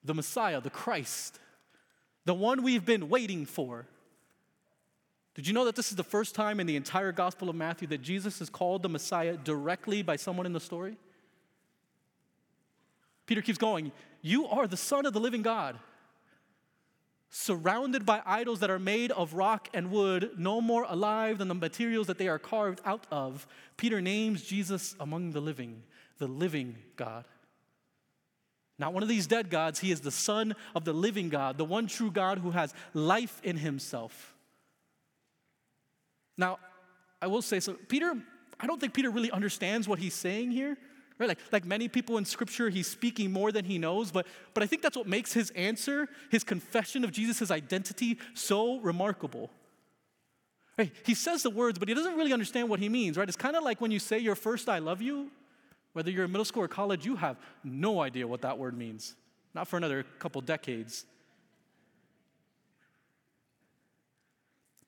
the 0.02 0.14
Messiah, 0.14 0.60
the 0.60 0.68
Christ, 0.70 1.38
the 2.26 2.34
one 2.34 2.62
we've 2.62 2.84
been 2.84 3.08
waiting 3.08 3.46
for. 3.46 3.86
Did 5.34 5.46
you 5.46 5.54
know 5.54 5.64
that 5.64 5.74
this 5.74 5.90
is 5.90 5.96
the 5.96 6.04
first 6.04 6.34
time 6.34 6.60
in 6.60 6.66
the 6.66 6.76
entire 6.76 7.10
Gospel 7.10 7.48
of 7.48 7.56
Matthew 7.56 7.88
that 7.88 8.02
Jesus 8.02 8.40
is 8.40 8.50
called 8.50 8.82
the 8.82 8.88
Messiah 8.88 9.36
directly 9.36 10.02
by 10.02 10.16
someone 10.16 10.46
in 10.46 10.52
the 10.52 10.60
story? 10.60 10.96
Peter 13.26 13.40
keeps 13.40 13.58
going, 13.58 13.92
You 14.20 14.46
are 14.46 14.66
the 14.66 14.76
Son 14.76 15.06
of 15.06 15.12
the 15.12 15.20
living 15.20 15.42
God. 15.42 15.78
Surrounded 17.36 18.06
by 18.06 18.22
idols 18.24 18.60
that 18.60 18.70
are 18.70 18.78
made 18.78 19.10
of 19.10 19.34
rock 19.34 19.68
and 19.74 19.90
wood, 19.90 20.30
no 20.38 20.60
more 20.60 20.86
alive 20.88 21.38
than 21.38 21.48
the 21.48 21.54
materials 21.54 22.06
that 22.06 22.16
they 22.16 22.28
are 22.28 22.38
carved 22.38 22.80
out 22.84 23.08
of, 23.10 23.44
Peter 23.76 24.00
names 24.00 24.44
Jesus 24.44 24.94
among 25.00 25.32
the 25.32 25.40
living, 25.40 25.82
the 26.18 26.28
living 26.28 26.76
God. 26.94 27.24
Not 28.78 28.94
one 28.94 29.02
of 29.02 29.08
these 29.08 29.26
dead 29.26 29.50
gods, 29.50 29.80
he 29.80 29.90
is 29.90 30.00
the 30.00 30.12
Son 30.12 30.54
of 30.76 30.84
the 30.84 30.92
living 30.92 31.28
God, 31.28 31.58
the 31.58 31.64
one 31.64 31.88
true 31.88 32.08
God 32.08 32.38
who 32.38 32.52
has 32.52 32.72
life 32.92 33.40
in 33.42 33.56
himself. 33.56 34.32
Now, 36.38 36.60
I 37.20 37.26
will 37.26 37.42
say 37.42 37.58
so, 37.58 37.72
Peter, 37.88 38.16
I 38.60 38.68
don't 38.68 38.80
think 38.80 38.94
Peter 38.94 39.10
really 39.10 39.32
understands 39.32 39.88
what 39.88 39.98
he's 39.98 40.14
saying 40.14 40.52
here. 40.52 40.78
Right? 41.18 41.28
Like, 41.28 41.38
like 41.52 41.64
many 41.64 41.88
people 41.88 42.18
in 42.18 42.24
scripture, 42.24 42.68
he's 42.70 42.88
speaking 42.88 43.32
more 43.32 43.52
than 43.52 43.64
he 43.64 43.78
knows, 43.78 44.10
but, 44.10 44.26
but 44.52 44.62
I 44.62 44.66
think 44.66 44.82
that's 44.82 44.96
what 44.96 45.06
makes 45.06 45.32
his 45.32 45.50
answer, 45.50 46.08
his 46.30 46.42
confession 46.42 47.04
of 47.04 47.12
Jesus' 47.12 47.50
identity, 47.50 48.18
so 48.34 48.80
remarkable. 48.80 49.50
Right? 50.76 50.92
He 51.04 51.14
says 51.14 51.44
the 51.44 51.50
words, 51.50 51.78
but 51.78 51.88
he 51.88 51.94
doesn't 51.94 52.16
really 52.16 52.32
understand 52.32 52.68
what 52.68 52.80
he 52.80 52.88
means, 52.88 53.16
right? 53.16 53.28
It's 53.28 53.36
kind 53.36 53.54
of 53.54 53.62
like 53.62 53.80
when 53.80 53.92
you 53.92 54.00
say 54.00 54.18
your 54.18 54.34
first 54.34 54.68
I 54.68 54.80
love 54.80 55.00
you, 55.00 55.30
whether 55.92 56.10
you're 56.10 56.24
in 56.24 56.32
middle 56.32 56.44
school 56.44 56.64
or 56.64 56.68
college, 56.68 57.06
you 57.06 57.14
have 57.14 57.36
no 57.62 58.00
idea 58.00 58.26
what 58.26 58.42
that 58.42 58.58
word 58.58 58.76
means. 58.76 59.14
Not 59.54 59.68
for 59.68 59.76
another 59.76 60.04
couple 60.18 60.40
decades. 60.40 61.06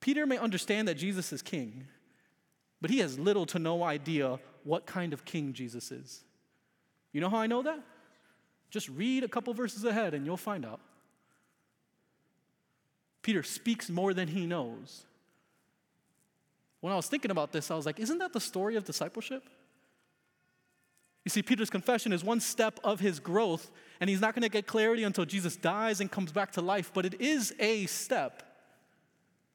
Peter 0.00 0.26
may 0.26 0.38
understand 0.38 0.88
that 0.88 0.94
Jesus 0.94 1.32
is 1.32 1.40
king, 1.40 1.86
but 2.80 2.90
he 2.90 2.98
has 2.98 3.16
little 3.16 3.46
to 3.46 3.60
no 3.60 3.84
idea 3.84 4.40
what 4.66 4.84
kind 4.84 5.12
of 5.12 5.24
king 5.24 5.52
Jesus 5.52 5.92
is. 5.92 6.24
You 7.12 7.20
know 7.20 7.30
how 7.30 7.38
I 7.38 7.46
know 7.46 7.62
that? 7.62 7.80
Just 8.68 8.88
read 8.88 9.22
a 9.24 9.28
couple 9.28 9.54
verses 9.54 9.84
ahead 9.84 10.12
and 10.12 10.26
you'll 10.26 10.36
find 10.36 10.66
out. 10.66 10.80
Peter 13.22 13.42
speaks 13.42 13.88
more 13.88 14.12
than 14.12 14.28
he 14.28 14.46
knows. 14.46 15.04
When 16.80 16.92
I 16.92 16.96
was 16.96 17.06
thinking 17.06 17.30
about 17.30 17.52
this, 17.52 17.70
I 17.70 17.74
was 17.74 17.86
like, 17.86 17.98
isn't 17.98 18.18
that 18.18 18.32
the 18.32 18.40
story 18.40 18.76
of 18.76 18.84
discipleship? 18.84 19.44
You 21.24 21.30
see, 21.30 21.42
Peter's 21.42 21.70
confession 21.70 22.12
is 22.12 22.22
one 22.22 22.38
step 22.38 22.78
of 22.84 23.00
his 23.00 23.18
growth, 23.18 23.72
and 23.98 24.08
he's 24.08 24.20
not 24.20 24.34
going 24.34 24.44
to 24.44 24.48
get 24.48 24.68
clarity 24.68 25.02
until 25.02 25.24
Jesus 25.24 25.56
dies 25.56 26.00
and 26.00 26.08
comes 26.08 26.30
back 26.30 26.52
to 26.52 26.60
life, 26.60 26.92
but 26.94 27.04
it 27.04 27.20
is 27.20 27.52
a 27.58 27.86
step. 27.86 28.44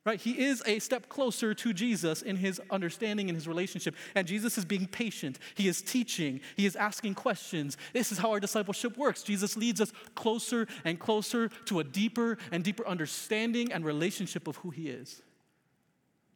Right? 0.04 0.20
He 0.20 0.44
is 0.44 0.64
a 0.66 0.80
step 0.80 1.10
closer 1.10 1.54
to 1.54 1.74
Jesus 1.74 2.24
in 2.24 2.36
his 2.36 2.60
understanding 2.72 3.30
and 3.30 3.38
his 3.38 3.48
relationship. 3.48 3.96
And 4.16 4.28
Jesus 4.28 4.58
is 4.58 4.66
being 4.66 4.88
patient. 4.88 5.38
He 5.54 5.68
is 5.68 5.84
teaching. 5.84 6.42
He 6.58 6.66
is 6.66 6.76
asking 6.76 7.14
questions. 7.14 7.78
This 7.94 8.12
is 8.12 8.18
how 8.18 8.32
our 8.32 8.40
discipleship 8.40 8.98
works. 8.98 9.22
Jesus 9.22 9.56
leads 9.56 9.80
us 9.80 9.94
closer 10.16 10.68
and 10.86 11.00
closer 11.00 11.50
to 11.66 11.80
a 11.80 11.84
deeper 11.84 12.40
and 12.52 12.64
deeper 12.64 12.88
understanding 12.88 13.72
and 13.72 13.86
relationship 13.86 14.48
of 14.48 14.56
who 14.58 14.72
he 14.72 14.90
is. 14.90 15.22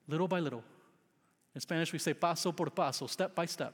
Little 0.07 0.27
by 0.27 0.39
little. 0.39 0.63
In 1.55 1.61
Spanish, 1.61 1.91
we 1.91 1.97
say 1.97 2.13
paso 2.13 2.51
por 2.51 2.69
paso, 2.69 3.07
step 3.07 3.33
by 3.33 3.47
step. 3.47 3.73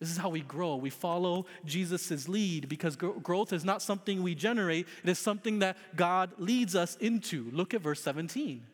This 0.00 0.10
is 0.10 0.16
how 0.16 0.30
we 0.30 0.40
grow. 0.40 0.76
We 0.76 0.90
follow 0.90 1.44
Jesus' 1.66 2.26
lead 2.26 2.68
because 2.68 2.96
growth 2.96 3.52
is 3.52 3.64
not 3.64 3.82
something 3.82 4.22
we 4.22 4.34
generate, 4.34 4.88
it 5.04 5.10
is 5.10 5.18
something 5.18 5.58
that 5.58 5.76
God 5.94 6.32
leads 6.38 6.74
us 6.74 6.96
into. 6.96 7.50
Look 7.52 7.74
at 7.74 7.82
verse 7.82 8.00
17. 8.00 8.66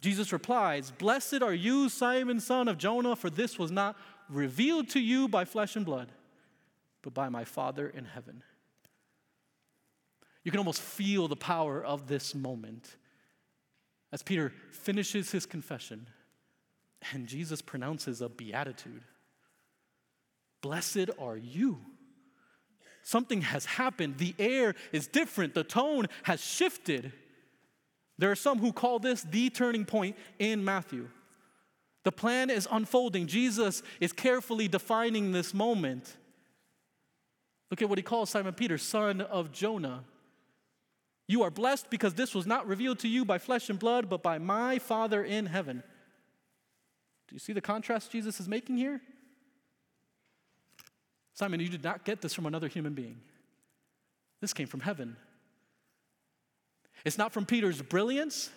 Jesus 0.00 0.32
replies, 0.32 0.90
Blessed 0.92 1.42
are 1.42 1.54
you, 1.54 1.88
Simon, 1.88 2.40
son 2.40 2.68
of 2.68 2.78
Jonah, 2.78 3.16
for 3.16 3.28
this 3.28 3.58
was 3.58 3.70
not 3.70 3.96
revealed 4.28 4.88
to 4.90 5.00
you 5.00 5.28
by 5.28 5.44
flesh 5.44 5.76
and 5.76 5.84
blood, 5.84 6.10
but 7.02 7.12
by 7.12 7.28
my 7.28 7.44
Father 7.44 7.88
in 7.88 8.04
heaven. 8.04 8.42
You 10.44 10.50
can 10.50 10.58
almost 10.58 10.80
feel 10.80 11.28
the 11.28 11.36
power 11.36 11.84
of 11.84 12.08
this 12.08 12.34
moment 12.34 12.96
as 14.12 14.22
Peter 14.22 14.52
finishes 14.70 15.30
his 15.30 15.46
confession 15.46 16.08
and 17.12 17.26
Jesus 17.26 17.60
pronounces 17.62 18.20
a 18.20 18.28
beatitude. 18.28 19.02
Blessed 20.62 21.10
are 21.18 21.36
you. 21.36 21.80
Something 23.02 23.42
has 23.42 23.66
happened. 23.66 24.18
The 24.18 24.34
air 24.38 24.74
is 24.92 25.08
different. 25.08 25.54
The 25.54 25.64
tone 25.64 26.06
has 26.22 26.40
shifted. 26.40 27.12
There 28.16 28.30
are 28.30 28.36
some 28.36 28.58
who 28.60 28.72
call 28.72 29.00
this 29.00 29.22
the 29.22 29.50
turning 29.50 29.84
point 29.84 30.16
in 30.38 30.64
Matthew. 30.64 31.08
The 32.04 32.12
plan 32.12 32.48
is 32.50 32.68
unfolding. 32.70 33.26
Jesus 33.26 33.82
is 34.00 34.12
carefully 34.12 34.68
defining 34.68 35.32
this 35.32 35.52
moment. 35.52 36.16
Look 37.70 37.82
at 37.82 37.88
what 37.88 37.98
he 37.98 38.02
calls 38.02 38.30
Simon 38.30 38.54
Peter, 38.54 38.78
son 38.78 39.20
of 39.20 39.50
Jonah. 39.50 40.04
You 41.26 41.42
are 41.42 41.50
blessed 41.50 41.90
because 41.90 42.14
this 42.14 42.34
was 42.34 42.46
not 42.46 42.66
revealed 42.66 42.98
to 43.00 43.08
you 43.08 43.24
by 43.24 43.38
flesh 43.38 43.70
and 43.70 43.78
blood, 43.78 44.08
but 44.08 44.22
by 44.22 44.38
my 44.38 44.78
Father 44.78 45.24
in 45.24 45.46
heaven. 45.46 45.82
Do 47.28 47.34
you 47.34 47.38
see 47.38 47.52
the 47.52 47.60
contrast 47.60 48.12
Jesus 48.12 48.40
is 48.40 48.48
making 48.48 48.76
here? 48.76 49.00
Simon, 51.34 51.60
you 51.60 51.68
did 51.68 51.82
not 51.82 52.04
get 52.04 52.20
this 52.20 52.34
from 52.34 52.46
another 52.46 52.68
human 52.68 52.94
being. 52.94 53.20
This 54.40 54.52
came 54.52 54.66
from 54.66 54.80
heaven. 54.80 55.16
It's 57.04 57.18
not 57.18 57.32
from 57.32 57.46
Peter's 57.46 57.80
brilliance. 57.80 58.50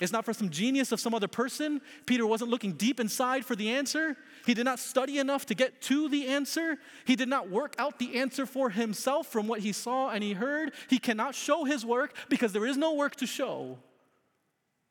It's 0.00 0.12
not 0.12 0.24
from 0.24 0.34
some 0.34 0.50
genius 0.50 0.90
of 0.92 1.00
some 1.00 1.14
other 1.14 1.28
person. 1.28 1.80
Peter 2.06 2.26
wasn't 2.26 2.50
looking 2.50 2.72
deep 2.72 2.98
inside 2.98 3.44
for 3.44 3.54
the 3.54 3.70
answer. 3.70 4.16
He 4.44 4.54
did 4.54 4.64
not 4.64 4.78
study 4.78 5.18
enough 5.18 5.46
to 5.46 5.54
get 5.54 5.80
to 5.82 6.08
the 6.08 6.26
answer. 6.26 6.78
He 7.04 7.14
did 7.16 7.28
not 7.28 7.48
work 7.48 7.74
out 7.78 7.98
the 7.98 8.18
answer 8.18 8.44
for 8.44 8.70
himself 8.70 9.28
from 9.28 9.46
what 9.46 9.60
he 9.60 9.72
saw 9.72 10.10
and 10.10 10.22
he 10.22 10.32
heard. 10.32 10.72
He 10.88 10.98
cannot 10.98 11.34
show 11.34 11.64
his 11.64 11.86
work 11.86 12.16
because 12.28 12.52
there 12.52 12.66
is 12.66 12.76
no 12.76 12.94
work 12.94 13.16
to 13.16 13.26
show. 13.26 13.78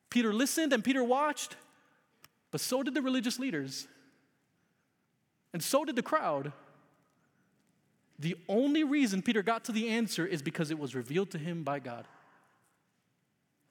Peter 0.10 0.34
listened 0.34 0.72
and 0.74 0.84
Peter 0.84 1.04
watched, 1.04 1.56
but 2.52 2.62
so 2.62 2.84
did 2.84 2.94
the 2.94 3.02
religious 3.02 3.40
leaders. 3.40 3.88
And 5.54 5.62
so 5.62 5.84
did 5.84 5.96
the 5.96 6.04
crowd. 6.04 6.54
The 8.24 8.38
only 8.48 8.86
reason 8.86 9.22
Peter 9.22 9.44
got 9.44 9.66
to 9.66 9.74
the 9.74 9.90
answer 9.90 10.26
is 10.26 10.42
because 10.42 10.72
it 10.72 10.80
was 10.80 10.96
revealed 10.96 11.30
to 11.32 11.38
him 11.38 11.64
by 11.64 11.80
God. 11.80 12.06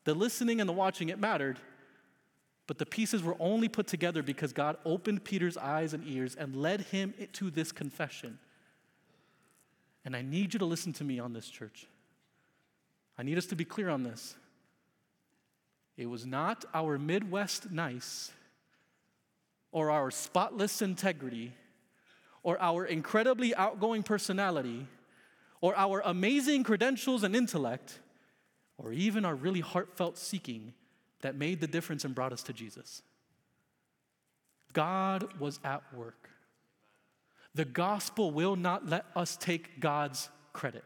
The 0.04 0.12
listening 0.12 0.60
and 0.60 0.68
the 0.68 0.74
watching, 0.74 1.08
it 1.08 1.18
mattered, 1.18 1.58
but 2.66 2.76
the 2.76 2.84
pieces 2.84 3.22
were 3.22 3.34
only 3.40 3.66
put 3.66 3.86
together 3.86 4.22
because 4.22 4.52
God 4.52 4.76
opened 4.84 5.24
Peter's 5.24 5.56
eyes 5.56 5.94
and 5.94 6.06
ears 6.06 6.34
and 6.34 6.54
led 6.54 6.82
him 6.82 7.14
to 7.32 7.50
this 7.50 7.72
confession. 7.72 8.38
And 10.04 10.14
I 10.14 10.20
need 10.20 10.52
you 10.52 10.58
to 10.58 10.66
listen 10.66 10.92
to 10.94 11.04
me 11.04 11.18
on 11.18 11.32
this, 11.32 11.48
church. 11.48 11.86
I 13.16 13.22
need 13.22 13.38
us 13.38 13.46
to 13.46 13.56
be 13.56 13.64
clear 13.64 13.88
on 13.88 14.02
this. 14.02 14.34
It 15.96 16.10
was 16.10 16.26
not 16.26 16.66
our 16.74 16.98
Midwest 16.98 17.70
nice 17.70 18.30
or 19.70 19.90
our 19.90 20.10
spotless 20.10 20.82
integrity 20.82 21.54
or 22.42 22.60
our 22.60 22.84
incredibly 22.84 23.54
outgoing 23.54 24.02
personality, 24.02 24.86
or 25.60 25.76
our 25.76 26.02
amazing 26.04 26.64
credentials 26.64 27.22
and 27.22 27.36
intellect, 27.36 28.00
or 28.78 28.92
even 28.92 29.24
our 29.24 29.34
really 29.34 29.60
heartfelt 29.60 30.18
seeking 30.18 30.72
that 31.20 31.36
made 31.36 31.60
the 31.60 31.66
difference 31.66 32.04
and 32.04 32.14
brought 32.14 32.32
us 32.32 32.42
to 32.42 32.52
Jesus. 32.52 33.02
God 34.72 35.38
was 35.38 35.60
at 35.64 35.82
work. 35.94 36.30
The 37.54 37.64
gospel 37.64 38.30
will 38.30 38.56
not 38.56 38.88
let 38.88 39.04
us 39.14 39.36
take 39.36 39.78
God's 39.78 40.30
credit. 40.52 40.84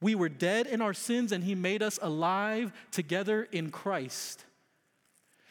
We 0.00 0.14
were 0.14 0.28
dead 0.28 0.66
in 0.66 0.82
our 0.82 0.94
sins, 0.94 1.32
and 1.32 1.42
He 1.42 1.54
made 1.54 1.82
us 1.82 1.98
alive 2.02 2.72
together 2.90 3.48
in 3.50 3.70
Christ. 3.70 4.44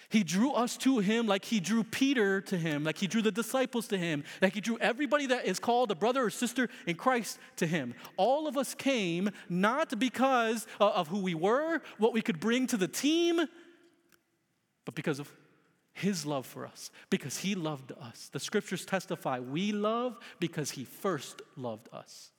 He 0.09 0.23
drew 0.23 0.51
us 0.53 0.77
to 0.77 0.99
him 0.99 1.27
like 1.27 1.43
he 1.43 1.59
drew 1.59 1.83
Peter 1.83 2.39
to 2.41 2.57
him, 2.57 2.85
like 2.85 2.97
he 2.97 3.07
drew 3.07 3.21
the 3.21 3.31
disciples 3.31 3.87
to 3.87 3.97
him, 3.97 4.23
like 4.41 4.53
he 4.53 4.61
drew 4.61 4.77
everybody 4.79 5.25
that 5.27 5.45
is 5.45 5.59
called 5.59 5.91
a 5.91 5.95
brother 5.95 6.23
or 6.23 6.29
sister 6.29 6.69
in 6.85 6.95
Christ 6.95 7.39
to 7.57 7.67
him. 7.67 7.93
All 8.15 8.47
of 8.47 8.57
us 8.57 8.73
came 8.73 9.29
not 9.49 9.99
because 9.99 10.65
of 10.79 11.09
who 11.09 11.19
we 11.19 11.35
were, 11.35 11.81
what 11.97 12.13
we 12.13 12.21
could 12.21 12.39
bring 12.39 12.67
to 12.67 12.77
the 12.77 12.87
team, 12.87 13.41
but 14.85 14.95
because 14.95 15.19
of 15.19 15.29
his 15.91 16.25
love 16.25 16.45
for 16.45 16.65
us, 16.65 16.89
because 17.09 17.39
he 17.39 17.55
loved 17.55 17.91
us. 17.91 18.29
The 18.31 18.39
scriptures 18.39 18.85
testify 18.85 19.39
we 19.39 19.73
love 19.73 20.17
because 20.39 20.71
he 20.71 20.85
first 20.85 21.41
loved 21.57 21.89
us. 21.91 22.31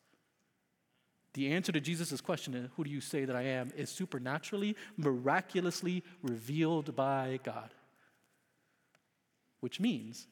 The 1.35 1.52
answer 1.52 1.73
to 1.73 1.80
Jesus' 1.80 2.20
question, 2.20 2.54
uh, 2.54 2.68
who 2.76 2.85
do 2.85 2.90
you 2.90 3.00
say 3.00 3.25
that 3.25 3.37
I 3.37 3.42
am, 3.42 3.70
is 3.76 3.90
supernaturally, 3.90 4.76
miraculously 4.97 6.02
revealed 6.23 6.97
by 6.97 7.38
God. 7.44 7.75
Which 9.61 9.78
means 9.78 10.26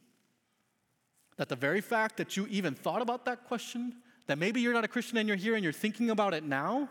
that 1.37 1.49
the 1.49 1.57
very 1.57 1.81
fact 1.81 2.17
that 2.17 2.37
you 2.37 2.47
even 2.49 2.75
thought 2.75 3.03
about 3.03 3.25
that 3.27 3.45
question, 3.45 3.95
that 4.27 4.39
maybe 4.39 4.61
you're 4.61 4.73
not 4.73 4.85
a 4.85 4.89
Christian 4.89 5.19
and 5.19 5.29
you're 5.29 5.37
here 5.37 5.55
and 5.55 5.63
you're 5.63 5.73
thinking 5.73 6.11
about 6.11 6.33
it 6.33 6.45
now, 6.45 6.89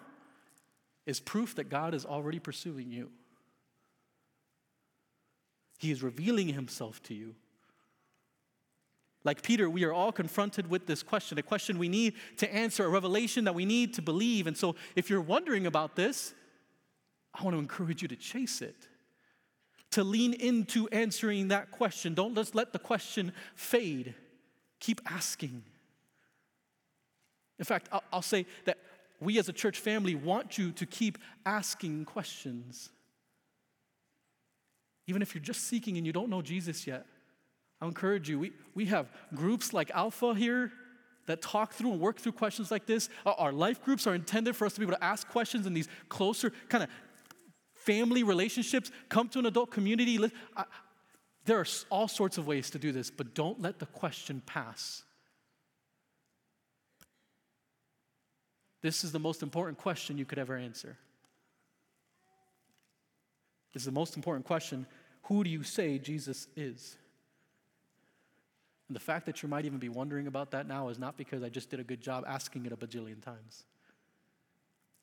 is 1.06 1.20
proof 1.20 1.56
that 1.56 1.70
God 1.70 1.94
is 1.94 2.06
already 2.06 2.40
pursuing 2.40 2.92
you. 2.92 3.10
He 5.78 5.92
is 5.92 6.02
revealing 6.02 6.48
himself 6.50 7.02
to 7.04 7.14
you. 7.14 7.36
Like 9.26 9.42
Peter, 9.42 9.68
we 9.70 9.84
are 9.84 9.92
all 9.92 10.12
confronted 10.12 10.70
with 10.70 10.86
this 10.86 11.02
question, 11.02 11.40
a 11.40 11.42
question 11.42 11.80
we 11.80 11.90
need 11.90 12.14
to 12.38 12.54
answer, 12.54 12.86
a 12.86 12.90
revelation 12.90 13.44
that 13.46 13.56
we 13.56 13.66
need 13.66 13.96
to 13.96 14.02
believe. 14.04 14.46
And 14.46 14.56
so, 14.56 14.76
if 14.96 15.10
you're 15.10 15.20
wondering 15.20 15.66
about 15.66 15.96
this, 15.96 16.36
I 17.34 17.44
want 17.44 17.56
to 17.56 17.60
encourage 17.60 18.04
you 18.04 18.08
to 18.08 18.16
chase 18.16 18.62
it, 18.62 18.88
to 19.92 20.04
lean 20.04 20.34
into 20.34 20.88
answering 20.90 21.48
that 21.48 21.72
question. 21.72 22.14
Don't 22.14 22.36
just 22.36 22.54
let 22.54 22.72
the 22.72 22.80
question 22.80 23.34
fade. 23.56 24.14
Keep 24.80 25.02
asking. 25.08 25.64
In 27.58 27.66
fact, 27.66 27.90
I'll, 27.92 28.04
I'll 28.14 28.22
say 28.22 28.46
that 28.66 28.78
we 29.20 29.40
as 29.40 29.50
a 29.50 29.54
church 29.54 29.80
family 29.80 30.14
want 30.14 30.60
you 30.60 30.72
to 30.74 30.86
keep 30.86 31.18
asking 31.48 32.06
questions. 32.06 32.92
Even 35.08 35.24
if 35.24 35.34
you're 35.34 35.44
just 35.44 35.64
seeking 35.64 35.98
and 35.98 36.06
you 36.06 36.14
don't 36.14 36.30
know 36.30 36.44
Jesus 36.44 36.86
yet, 36.86 37.08
I 37.82 37.86
encourage 37.88 38.30
you, 38.30 38.40
we, 38.40 38.54
we 38.74 38.86
have 38.86 39.12
groups 39.34 39.74
like 39.74 39.92
Alpha 39.92 40.34
here 40.34 40.72
that 41.28 41.42
talk 41.42 41.74
through 41.74 41.92
and 41.92 42.00
work 42.00 42.20
through 42.20 42.32
questions 42.34 42.72
like 42.72 42.86
this. 42.86 43.10
Uh, 43.26 43.34
our 43.38 43.52
life 43.52 43.84
groups 43.84 44.08
are 44.08 44.16
intended 44.16 44.56
for 44.56 44.66
us 44.66 44.74
to 44.74 44.80
be 44.80 44.86
able 44.86 44.96
to 44.96 45.04
ask 45.04 45.28
questions 45.28 45.66
in 45.66 45.74
these 45.74 45.88
closer 46.08 46.52
kind 46.70 46.84
of 46.84 46.90
family 47.74 48.24
relationships. 48.24 48.92
Come 49.10 49.28
to 49.30 49.40
an 49.40 49.46
adult 49.46 49.72
community. 49.72 50.20
I, 50.56 50.66
there 51.46 51.60
are 51.60 51.66
all 51.90 52.08
sorts 52.08 52.38
of 52.38 52.48
ways 52.48 52.70
to 52.72 52.80
do 52.80 52.92
this, 52.92 53.12
but 53.12 53.36
don't 53.36 53.62
let 53.62 53.80
the 53.80 53.86
question 53.86 54.42
pass. 54.46 55.04
This 58.82 59.04
is 59.04 59.12
the 59.12 59.20
most 59.20 59.42
important 59.42 59.78
question 59.80 60.18
you 60.18 60.26
could 60.26 60.38
ever 60.38 60.56
answer. 60.56 60.98
This 63.74 63.82
is 63.82 63.86
the 63.86 63.92
most 63.92 64.16
important 64.16 64.46
question. 64.46 64.86
Who 65.24 65.44
do 65.44 65.50
you 65.50 65.64
say 65.64 65.98
Jesus 65.98 66.48
is? 66.56 66.98
And 68.88 68.96
the 68.96 69.00
fact 69.00 69.26
that 69.26 69.42
you 69.42 69.50
might 69.50 69.66
even 69.66 69.80
be 69.80 69.90
wondering 69.90 70.28
about 70.28 70.52
that 70.52 70.68
now 70.68 70.90
is 70.90 71.00
not 71.00 71.18
because 71.18 71.42
I 71.44 71.50
just 71.50 71.70
did 71.70 71.80
a 71.80 71.84
good 71.84 72.02
job 72.02 72.24
asking 72.28 72.66
it 72.66 72.72
a 72.72 72.78
bajillion 72.78 73.22
times. 73.22 73.66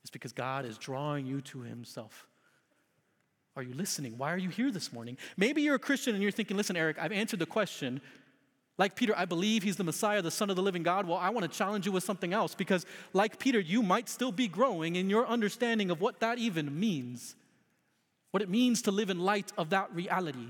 It's 0.02 0.10
because 0.10 0.32
God 0.32 0.64
is 0.64 0.78
drawing 0.78 1.26
you 1.26 1.40
to 1.42 1.62
Himself. 1.62 2.26
Are 3.56 3.62
you 3.62 3.74
listening? 3.74 4.16
Why 4.16 4.32
are 4.32 4.38
you 4.38 4.48
here 4.48 4.70
this 4.70 4.92
morning? 4.92 5.18
Maybe 5.36 5.62
you're 5.62 5.74
a 5.74 5.80
Christian 5.80 6.14
and 6.14 6.22
you're 6.22 6.32
thinking, 6.32 6.56
listen, 6.56 6.76
Eric, 6.76 6.96
I've 6.98 7.12
answered 7.12 7.38
the 7.38 7.46
question. 7.46 8.00
Like 8.78 8.96
Peter, 8.96 9.12
I 9.16 9.26
believe 9.26 9.62
he's 9.62 9.76
the 9.76 9.84
Messiah, 9.84 10.22
the 10.22 10.30
Son 10.30 10.48
of 10.48 10.56
the 10.56 10.62
living 10.62 10.82
God. 10.82 11.06
Well, 11.06 11.18
I 11.18 11.30
want 11.30 11.50
to 11.50 11.58
challenge 11.58 11.84
you 11.84 11.92
with 11.92 12.02
something 12.02 12.32
else 12.32 12.54
because, 12.54 12.86
like 13.12 13.38
Peter, 13.38 13.60
you 13.60 13.82
might 13.82 14.08
still 14.08 14.32
be 14.32 14.48
growing 14.48 14.96
in 14.96 15.10
your 15.10 15.26
understanding 15.26 15.90
of 15.90 16.00
what 16.00 16.20
that 16.20 16.38
even 16.38 16.80
means, 16.80 17.36
what 18.30 18.42
it 18.42 18.48
means 18.48 18.82
to 18.82 18.90
live 18.90 19.10
in 19.10 19.20
light 19.20 19.52
of 19.58 19.70
that 19.70 19.94
reality. 19.94 20.48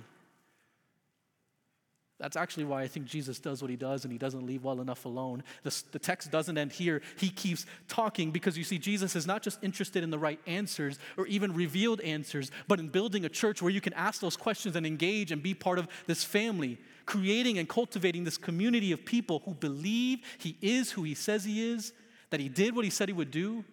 That's 2.22 2.36
actually 2.36 2.62
why 2.62 2.82
I 2.82 2.86
think 2.86 3.06
Jesus 3.06 3.40
does 3.40 3.62
what 3.62 3.68
he 3.68 3.76
does 3.76 4.04
and 4.04 4.12
he 4.12 4.16
doesn't 4.16 4.46
leave 4.46 4.62
well 4.62 4.80
enough 4.80 5.06
alone. 5.06 5.42
The, 5.64 5.82
the, 5.90 5.98
text 5.98 6.30
doesn't 6.30 6.56
end 6.56 6.70
here. 6.70 7.02
He 7.18 7.30
keeps 7.30 7.66
talking 7.88 8.30
because 8.30 8.56
you 8.56 8.62
see, 8.62 8.78
Jesus 8.78 9.16
is 9.16 9.26
not 9.26 9.42
just 9.42 9.58
interested 9.60 10.04
in 10.04 10.10
the 10.10 10.20
right 10.20 10.38
answers 10.46 11.00
or 11.16 11.26
even 11.26 11.52
revealed 11.52 12.00
answers, 12.02 12.52
but 12.68 12.78
in 12.78 12.90
building 12.90 13.24
a 13.24 13.28
church 13.28 13.60
where 13.60 13.72
you 13.72 13.80
can 13.80 13.92
ask 13.94 14.20
those 14.20 14.36
questions 14.36 14.76
and 14.76 14.86
engage 14.86 15.32
and 15.32 15.42
be 15.42 15.52
part 15.52 15.80
of 15.80 15.88
this 16.06 16.22
family, 16.22 16.78
creating 17.06 17.58
and 17.58 17.68
cultivating 17.68 18.22
this 18.22 18.38
community 18.38 18.92
of 18.92 19.04
people 19.04 19.42
who 19.44 19.54
believe 19.54 20.20
he 20.38 20.56
is 20.62 20.92
who 20.92 21.02
he 21.02 21.16
says 21.16 21.42
he 21.42 21.72
is, 21.72 21.92
that 22.30 22.38
he 22.38 22.48
did 22.48 22.76
what 22.76 22.84
he 22.84 22.90
said 22.92 23.08
he 23.08 23.12
would 23.12 23.32
do, 23.32 23.64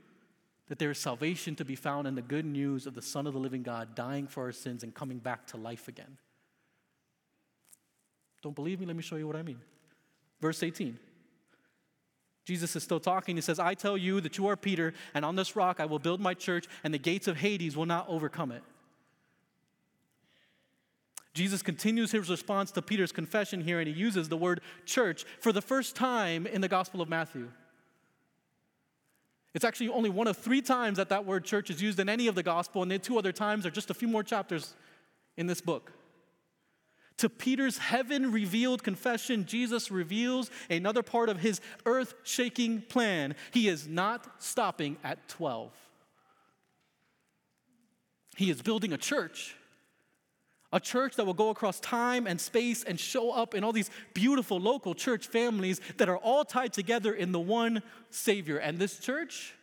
that 0.70 0.80
there 0.80 0.90
is 0.90 0.98
salvation 0.98 1.54
to 1.54 1.64
be 1.64 1.76
found 1.76 2.08
in 2.08 2.16
the 2.16 2.24
good 2.24 2.46
news 2.46 2.88
of 2.88 2.96
the 2.96 3.02
Son 3.04 3.28
of 3.28 3.34
the 3.34 3.40
living 3.40 3.62
God 3.62 3.94
dying 3.94 4.26
for 4.26 4.46
our 4.46 4.52
sins 4.52 4.82
and 4.82 4.96
coming 4.96 5.20
back 5.20 5.46
to 5.48 5.58
life 5.58 5.88
again. 5.88 6.18
Don't 8.42 8.56
believe 8.56 8.80
me? 8.80 8.86
Let 8.86 8.96
me 8.96 9.04
show 9.04 9.16
you 9.16 9.28
what 9.28 9.36
I 9.36 9.44
mean. 9.44 9.60
Verse 10.42 10.64
18. 10.64 10.98
Jesus 12.46 12.76
is 12.76 12.84
still 12.84 13.00
talking. 13.00 13.36
He 13.36 13.42
says, 13.42 13.60
I 13.60 13.76
tell 13.76 13.98
you 13.98 14.22
that 14.22 14.38
you 14.38 14.48
are 14.48 14.56
Peter, 14.56 14.94
and 15.14 15.24
on 15.24 15.36
this 15.36 15.56
rock 15.56 15.80
I 15.80 15.86
will 15.86 16.00
build 16.00 16.20
my 16.20 16.34
church, 16.34 16.66
and 16.84 16.94
the 16.94 16.98
gates 16.98 17.28
of 17.28 17.38
Hades 17.38 17.78
will 17.78 17.86
not 17.86 18.08
overcome 18.10 18.52
it. 18.52 18.64
Jesus 21.36 21.62
continues 21.62 22.12
his 22.12 22.30
response 22.30 22.72
to 22.72 22.82
Peter's 22.82 23.12
confession 23.12 23.62
here, 23.62 23.80
and 23.80 23.88
he 23.88 23.94
uses 23.94 24.30
the 24.30 24.38
word 24.38 24.62
church 24.86 25.26
for 25.40 25.52
the 25.52 25.62
first 25.62 25.96
time 25.96 26.48
in 26.48 26.62
the 26.62 26.68
Gospel 26.68 27.02
of 27.02 27.10
Matthew. 27.10 27.50
It's 29.54 29.66
actually 29.66 29.90
only 29.90 30.10
one 30.10 30.28
of 30.28 30.38
three 30.38 30.62
times 30.62 30.98
that 30.98 31.10
that 31.10 31.26
word 31.26 31.44
church 31.44 31.70
is 31.70 31.82
used 31.82 32.00
in 32.00 32.10
any 32.10 32.28
of 32.28 32.36
the 32.36 32.44
Gospel, 32.44 32.82
and 32.82 32.92
the 32.92 33.00
two 33.00 33.18
other 33.18 33.32
times 33.32 33.66
are 33.66 33.72
just 33.72 33.90
a 33.90 33.94
few 33.94 34.08
more 34.08 34.24
chapters 34.24 34.74
in 35.38 35.48
this 35.48 35.62
book. 35.62 35.92
To 37.20 37.28
Peter's 37.28 37.78
heaven 37.78 38.32
revealed 38.32 38.82
confession, 38.82 39.46
Jesus 39.46 39.92
reveals 39.92 40.50
another 40.70 41.04
part 41.04 41.28
of 41.28 41.40
his 41.40 41.60
earth 41.86 42.14
shaking 42.24 42.82
plan. 42.82 43.36
He 43.52 43.68
is 43.68 43.90
not 43.90 44.42
stopping 44.42 44.96
at 45.04 45.28
12. 45.28 45.70
He 48.38 48.50
is 48.50 48.62
building 48.62 48.94
a 48.94 48.98
church, 48.98 49.58
a 50.72 50.80
church 50.80 51.18
that 51.18 51.26
will 51.26 51.34
go 51.34 51.50
across 51.50 51.82
time 51.82 52.26
and 52.26 52.40
space 52.40 52.86
and 52.86 52.98
show 52.98 53.32
up 53.32 53.54
in 53.54 53.66
all 53.66 53.74
these 53.74 53.92
beautiful 54.14 54.58
local 54.58 54.96
church 54.96 55.28
families 55.28 55.82
that 55.98 56.08
are 56.08 56.18
all 56.18 56.46
tied 56.46 56.72
together 56.72 57.14
in 57.14 57.34
the 57.34 57.40
one 57.40 57.84
Savior. 58.12 58.60
And 58.60 58.80
this 58.80 58.98
church 58.98 59.54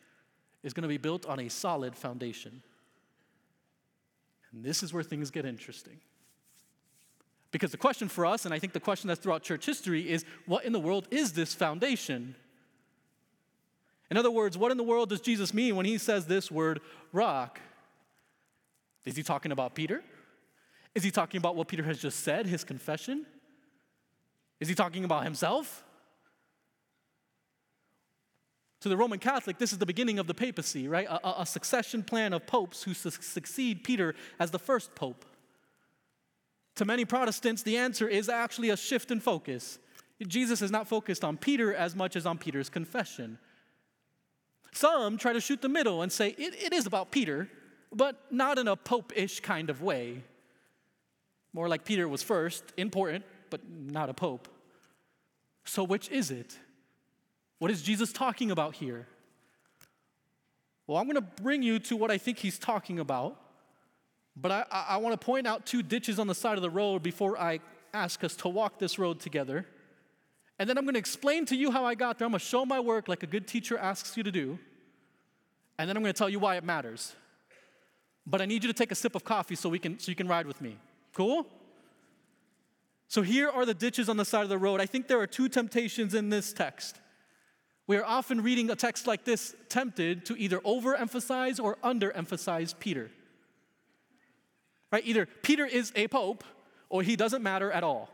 is 0.63 0.75
going 0.75 0.83
to 0.83 0.89
be 0.89 0.99
built 0.99 1.25
on 1.25 1.41
a 1.41 1.49
solid 1.49 1.97
foundation. 1.97 2.63
And 4.53 4.63
this 4.63 4.83
is 4.83 4.93
where 4.93 5.03
things 5.03 5.31
get 5.31 5.47
interesting. 5.47 6.01
Because 7.53 7.71
the 7.71 7.77
question 7.77 8.09
for 8.09 8.27
us, 8.27 8.45
and 8.45 8.53
I 8.53 8.59
think 8.59 8.73
the 8.73 8.81
question 8.81 9.09
that's 9.09 9.21
throughout 9.21 9.43
church 9.43 9.67
history, 9.67 10.11
is 10.11 10.25
what 10.47 10.65
in 10.65 10.73
the 10.73 10.81
world 10.81 11.09
is 11.11 11.33
this 11.33 11.55
foundation? 11.55 12.35
In 14.11 14.17
other 14.17 14.31
words, 14.31 14.57
what 14.57 14.71
in 14.71 14.77
the 14.77 14.85
world 14.85 15.09
does 15.09 15.21
Jesus 15.21 15.53
mean 15.53 15.77
when 15.77 15.87
he 15.87 15.99
says 15.99 16.27
this 16.27 16.51
word 16.51 16.81
rock? 17.13 17.61
Is 19.05 19.17
he 19.17 19.23
talking 19.23 19.53
about 19.53 19.75
Peter? 19.75 20.03
Is 20.95 21.05
he 21.05 21.11
talking 21.11 21.39
about 21.39 21.57
what 21.57 21.69
Peter 21.69 21.83
has 21.83 21.99
just 21.99 22.21
said, 22.21 22.47
his 22.47 22.65
confession? 22.65 23.27
Is 24.61 24.69
he 24.69 24.75
talking 24.75 25.05
about 25.05 25.25
himself? 25.25 25.85
To 28.81 28.89
the 28.89 28.97
Roman 28.97 29.19
Catholic, 29.19 29.59
this 29.59 29.73
is 29.73 29.79
the 29.79 29.87
beginning 29.87 30.19
of 30.19 30.27
the 30.27 30.35
papacy, 30.35 30.89
right? 30.89 31.07
A, 31.09 31.43
a 31.43 31.47
succession 31.47 32.03
plan 32.03 32.33
of 32.33 32.47
popes 32.47 32.83
who 32.83 32.95
su- 32.95 33.11
succeed 33.11 33.85
Peter 33.85 34.15
as 34.39 34.51
the 34.51 34.59
first 34.59 34.95
pope. 34.95 35.25
To 36.77 36.85
many 36.85 37.05
Protestants, 37.05 37.63
the 37.63 37.77
answer 37.79 38.07
is 38.07 38.29
actually 38.29 38.71
a 38.71 38.77
shift 38.77 39.11
in 39.11 39.21
focus. 39.21 39.79
Jesus 40.27 40.63
is 40.63 40.71
not 40.71 40.87
focused 40.87 41.25
on 41.25 41.37
Peter 41.37 41.75
as 41.75 41.95
much 41.95 42.17
as 42.17 42.27
on 42.27 42.39
Peter's 42.39 42.69
confession. 42.69 43.39
Some 44.73 45.17
try 45.19 45.33
to 45.33 45.41
shoot 45.41 45.63
the 45.63 45.69
middle 45.69 46.03
and 46.03 46.13
say 46.13 46.31
it, 46.39 46.55
it 46.63 46.73
is 46.73 46.87
about 46.87 47.11
Peter, 47.11 47.49
but 47.93 48.21
not 48.31 48.59
in 48.59 48.69
a 48.69 48.77
pope 48.77 49.13
ish 49.17 49.41
kind 49.41 49.71
of 49.71 49.83
way. 49.83 50.23
More 51.55 51.69
like 51.69 51.85
Peter 51.85 52.07
was 52.07 52.23
first, 52.23 52.63
important, 52.77 53.25
but 53.49 53.61
not 53.71 54.11
a 54.11 54.15
pope. 54.15 54.49
So, 55.65 55.83
which 55.83 56.11
is 56.11 56.31
it? 56.31 56.59
What 57.59 57.71
is 57.71 57.83
Jesus 57.83 58.13
talking 58.13 58.51
about 58.51 58.75
here? 58.75 59.07
Well, 60.87 60.99
I'm 60.99 61.05
going 61.05 61.17
to 61.17 61.43
bring 61.43 61.63
you 61.63 61.79
to 61.81 61.97
what 61.97 62.11
I 62.11 62.19
think 62.19 62.39
he's 62.39 62.59
talking 62.59 62.99
about 62.99 63.41
but 64.37 64.51
I, 64.53 64.65
I 64.71 64.97
want 64.99 65.19
to 65.19 65.25
point 65.25 65.47
out 65.47 65.65
two 65.65 65.83
ditches 65.83 66.19
on 66.19 66.27
the 66.27 66.35
side 66.35 66.57
of 66.57 66.63
the 66.63 66.71
road 66.71 67.03
before 67.03 67.39
I 67.39 67.61
ask 67.95 68.23
us 68.23 68.37
to 68.37 68.49
walk 68.49 68.79
this 68.79 68.99
road 68.99 69.19
together. 69.19 69.67
And 70.59 70.69
then 70.69 70.77
I'm 70.77 70.85
going 70.85 70.95
to 70.95 71.01
explain 71.01 71.47
to 71.47 71.57
you 71.57 71.71
how 71.71 71.85
I 71.85 71.95
got 71.95 72.19
there. 72.19 72.27
I'm 72.27 72.33
going 72.33 72.41
to 72.41 72.45
show 72.45 72.65
my 72.65 72.81
work 72.81 73.09
like 73.09 73.23
a 73.23 73.27
good 73.27 73.47
teacher 73.47 73.79
asks 73.79 74.17
you 74.17 74.23
to 74.23 74.33
do. 74.33 74.59
And 75.79 75.89
then 75.89 75.97
I'm 75.97 76.03
going 76.03 76.13
to 76.13 76.19
tell 76.19 76.29
you 76.29 76.39
why 76.39 76.57
it 76.57 76.65
matters. 76.65 77.15
But 78.27 78.41
I 78.41 78.47
need 78.47 78.65
you 78.65 78.69
to 78.69 78.75
take 78.75 78.91
a 78.91 78.95
sip 78.95 79.15
of 79.15 79.25
coffee 79.25 79.55
so, 79.55 79.69
we 79.69 79.79
can, 79.79 79.99
so 79.99 80.11
you 80.11 80.17
can 80.17 80.29
ride 80.29 80.47
with 80.47 80.61
me. 80.61 80.77
Cool? 81.15 81.47
So 83.09 83.23
here 83.23 83.49
are 83.49 83.65
the 83.65 83.75
ditches 83.75 84.09
on 84.09 84.17
the 84.17 84.25
side 84.25 84.43
of 84.43 84.49
the 84.49 84.59
road. 84.59 84.81
I 84.81 84.87
think 84.87 85.07
there 85.07 85.21
are 85.21 85.27
two 85.27 85.49
temptations 85.49 86.15
in 86.15 86.29
this 86.29 86.53
text. 86.53 86.99
We 87.87 87.97
are 87.97 88.05
often 88.05 88.43
reading 88.43 88.69
a 88.71 88.77
text 88.77 89.07
like 89.07 89.25
this 89.25 89.55
tempted 89.69 90.27
to 90.27 90.37
either 90.37 90.59
overemphasize 90.61 91.63
or 91.63 91.77
underemphasize 91.85 92.77
Peter. 92.79 93.11
Right? 94.93 95.05
Either 95.07 95.27
Peter 95.43 95.67
is 95.67 95.93
a 95.97 96.09
pope 96.09 96.45
or 96.89 97.03
he 97.03 97.17
doesn't 97.17 97.43
matter 97.43 97.71
at 97.71 97.83
all. 97.83 98.09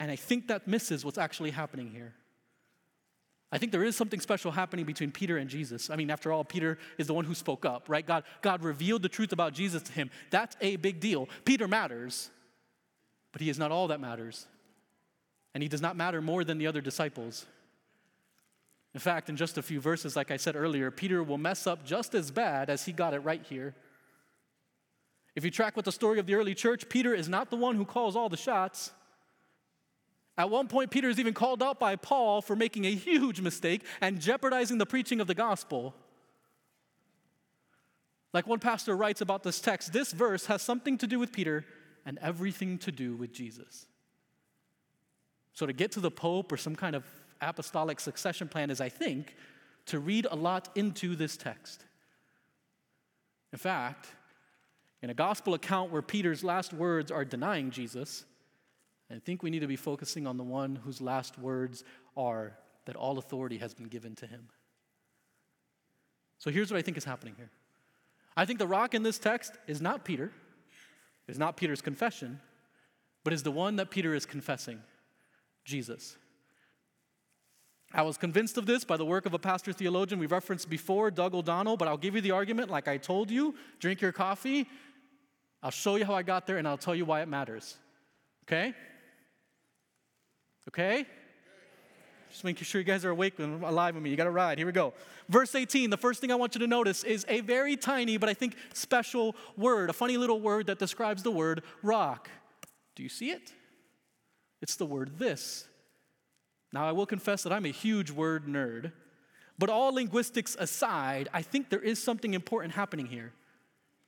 And 0.00 0.10
I 0.10 0.16
think 0.16 0.48
that 0.48 0.66
misses 0.66 1.04
what's 1.04 1.18
actually 1.18 1.50
happening 1.50 1.90
here. 1.90 2.14
I 3.52 3.58
think 3.58 3.70
there 3.70 3.84
is 3.84 3.94
something 3.94 4.18
special 4.18 4.50
happening 4.50 4.86
between 4.86 5.12
Peter 5.12 5.36
and 5.36 5.48
Jesus. 5.48 5.90
I 5.90 5.96
mean, 5.96 6.10
after 6.10 6.32
all, 6.32 6.42
Peter 6.42 6.78
is 6.96 7.06
the 7.06 7.12
one 7.12 7.26
who 7.26 7.34
spoke 7.34 7.66
up, 7.66 7.88
right? 7.88 8.04
God, 8.04 8.24
God 8.40 8.64
revealed 8.64 9.02
the 9.02 9.10
truth 9.10 9.32
about 9.32 9.52
Jesus 9.52 9.82
to 9.82 9.92
him. 9.92 10.10
That's 10.30 10.56
a 10.62 10.76
big 10.76 11.00
deal. 11.00 11.28
Peter 11.44 11.68
matters, 11.68 12.30
but 13.30 13.42
he 13.42 13.50
is 13.50 13.58
not 13.58 13.70
all 13.70 13.88
that 13.88 14.00
matters. 14.00 14.46
And 15.54 15.62
he 15.62 15.68
does 15.68 15.82
not 15.82 15.96
matter 15.96 16.22
more 16.22 16.44
than 16.44 16.56
the 16.56 16.66
other 16.66 16.80
disciples. 16.80 17.44
In 18.94 19.00
fact, 19.00 19.28
in 19.28 19.36
just 19.36 19.58
a 19.58 19.62
few 19.62 19.80
verses, 19.80 20.16
like 20.16 20.30
I 20.30 20.38
said 20.38 20.56
earlier, 20.56 20.90
Peter 20.90 21.22
will 21.22 21.38
mess 21.38 21.66
up 21.66 21.84
just 21.84 22.14
as 22.14 22.30
bad 22.30 22.70
as 22.70 22.86
he 22.86 22.92
got 22.92 23.12
it 23.12 23.20
right 23.20 23.42
here. 23.46 23.74
If 25.34 25.44
you 25.44 25.50
track 25.50 25.76
with 25.76 25.86
the 25.86 25.92
story 25.92 26.18
of 26.18 26.26
the 26.26 26.34
early 26.34 26.54
church, 26.54 26.88
Peter 26.88 27.14
is 27.14 27.28
not 27.28 27.50
the 27.50 27.56
one 27.56 27.76
who 27.76 27.84
calls 27.84 28.16
all 28.16 28.28
the 28.28 28.36
shots. 28.36 28.92
At 30.36 30.50
one 30.50 30.68
point, 30.68 30.90
Peter 30.90 31.08
is 31.08 31.18
even 31.18 31.34
called 31.34 31.62
out 31.62 31.78
by 31.78 31.96
Paul 31.96 32.42
for 32.42 32.56
making 32.56 32.84
a 32.84 32.94
huge 32.94 33.40
mistake 33.40 33.84
and 34.00 34.20
jeopardizing 34.20 34.78
the 34.78 34.86
preaching 34.86 35.20
of 35.20 35.26
the 35.26 35.34
gospel. 35.34 35.94
Like 38.32 38.46
one 38.46 38.58
pastor 38.58 38.96
writes 38.96 39.20
about 39.20 39.42
this 39.42 39.60
text, 39.60 39.92
this 39.92 40.12
verse 40.12 40.46
has 40.46 40.62
something 40.62 40.96
to 40.98 41.06
do 41.06 41.18
with 41.18 41.32
Peter 41.32 41.66
and 42.06 42.18
everything 42.20 42.78
to 42.78 42.92
do 42.92 43.14
with 43.14 43.32
Jesus. 43.32 43.86
So, 45.54 45.66
to 45.66 45.74
get 45.74 45.92
to 45.92 46.00
the 46.00 46.10
Pope 46.10 46.50
or 46.50 46.56
some 46.56 46.74
kind 46.74 46.96
of 46.96 47.04
apostolic 47.42 48.00
succession 48.00 48.48
plan 48.48 48.70
is, 48.70 48.80
I 48.80 48.88
think, 48.88 49.36
to 49.86 49.98
read 49.98 50.26
a 50.30 50.36
lot 50.36 50.70
into 50.74 51.14
this 51.14 51.36
text. 51.36 51.84
In 53.52 53.58
fact, 53.58 54.08
in 55.02 55.10
a 55.10 55.14
gospel 55.14 55.54
account 55.54 55.90
where 55.90 56.02
Peter's 56.02 56.44
last 56.44 56.72
words 56.72 57.10
are 57.10 57.24
denying 57.24 57.70
Jesus, 57.70 58.24
I 59.10 59.18
think 59.18 59.42
we 59.42 59.50
need 59.50 59.60
to 59.60 59.66
be 59.66 59.76
focusing 59.76 60.26
on 60.26 60.36
the 60.36 60.44
one 60.44 60.76
whose 60.76 61.00
last 61.00 61.38
words 61.38 61.84
are 62.16 62.56
that 62.86 62.96
all 62.96 63.18
authority 63.18 63.58
has 63.58 63.74
been 63.74 63.88
given 63.88 64.14
to 64.16 64.26
him. 64.26 64.48
So 66.38 66.50
here's 66.50 66.70
what 66.70 66.78
I 66.78 66.82
think 66.82 66.96
is 66.96 67.04
happening 67.04 67.34
here. 67.36 67.50
I 68.36 68.46
think 68.46 68.58
the 68.58 68.66
rock 68.66 68.94
in 68.94 69.02
this 69.02 69.18
text 69.18 69.52
is 69.66 69.80
not 69.82 70.04
Peter, 70.04 70.32
is 71.28 71.38
not 71.38 71.56
Peter's 71.56 71.82
confession, 71.82 72.40
but 73.24 73.32
is 73.32 73.42
the 73.42 73.50
one 73.50 73.76
that 73.76 73.90
Peter 73.90 74.14
is 74.14 74.24
confessing 74.24 74.80
Jesus. 75.64 76.16
I 77.94 78.02
was 78.02 78.16
convinced 78.16 78.56
of 78.56 78.64
this 78.64 78.84
by 78.84 78.96
the 78.96 79.04
work 79.04 79.26
of 79.26 79.34
a 79.34 79.38
pastor 79.38 79.72
theologian 79.72 80.18
we 80.18 80.26
referenced 80.26 80.70
before, 80.70 81.10
Doug 81.10 81.34
O'Donnell, 81.34 81.76
but 81.76 81.88
I'll 81.88 81.98
give 81.98 82.14
you 82.14 82.22
the 82.22 82.30
argument 82.30 82.70
like 82.70 82.88
I 82.88 82.96
told 82.96 83.30
you. 83.30 83.54
Drink 83.80 84.00
your 84.00 84.12
coffee. 84.12 84.66
I'll 85.62 85.70
show 85.70 85.96
you 85.96 86.04
how 86.04 86.14
I 86.14 86.22
got 86.22 86.46
there 86.46 86.58
and 86.58 86.66
I'll 86.66 86.78
tell 86.78 86.94
you 86.94 87.04
why 87.04 87.22
it 87.22 87.28
matters. 87.28 87.76
Okay? 88.44 88.74
Okay? 90.68 91.06
Just 92.30 92.44
making 92.44 92.64
sure 92.64 92.80
you 92.80 92.84
guys 92.84 93.04
are 93.04 93.10
awake 93.10 93.38
and 93.38 93.62
alive 93.62 93.94
with 93.94 94.02
me. 94.02 94.10
You 94.10 94.16
got 94.16 94.24
to 94.24 94.30
ride. 94.30 94.58
Here 94.58 94.66
we 94.66 94.72
go. 94.72 94.94
Verse 95.28 95.54
18, 95.54 95.90
the 95.90 95.96
first 95.96 96.20
thing 96.20 96.32
I 96.32 96.34
want 96.34 96.54
you 96.54 96.60
to 96.60 96.66
notice 96.66 97.04
is 97.04 97.26
a 97.28 97.40
very 97.40 97.76
tiny, 97.76 98.16
but 98.16 98.28
I 98.28 98.34
think 98.34 98.56
special 98.72 99.36
word, 99.56 99.90
a 99.90 99.92
funny 99.92 100.16
little 100.16 100.40
word 100.40 100.66
that 100.66 100.78
describes 100.78 101.22
the 101.22 101.30
word 101.30 101.62
rock. 101.82 102.30
Do 102.96 103.02
you 103.02 103.08
see 103.08 103.30
it? 103.30 103.52
It's 104.62 104.76
the 104.76 104.86
word 104.86 105.18
this. 105.18 105.68
Now, 106.72 106.88
I 106.88 106.92
will 106.92 107.06
confess 107.06 107.42
that 107.42 107.52
I'm 107.52 107.66
a 107.66 107.70
huge 107.70 108.10
word 108.10 108.46
nerd, 108.46 108.92
but 109.58 109.68
all 109.68 109.92
linguistics 109.92 110.56
aside, 110.58 111.28
I 111.34 111.42
think 111.42 111.68
there 111.68 111.80
is 111.80 112.02
something 112.02 112.32
important 112.32 112.74
happening 112.74 113.06
here. 113.06 113.32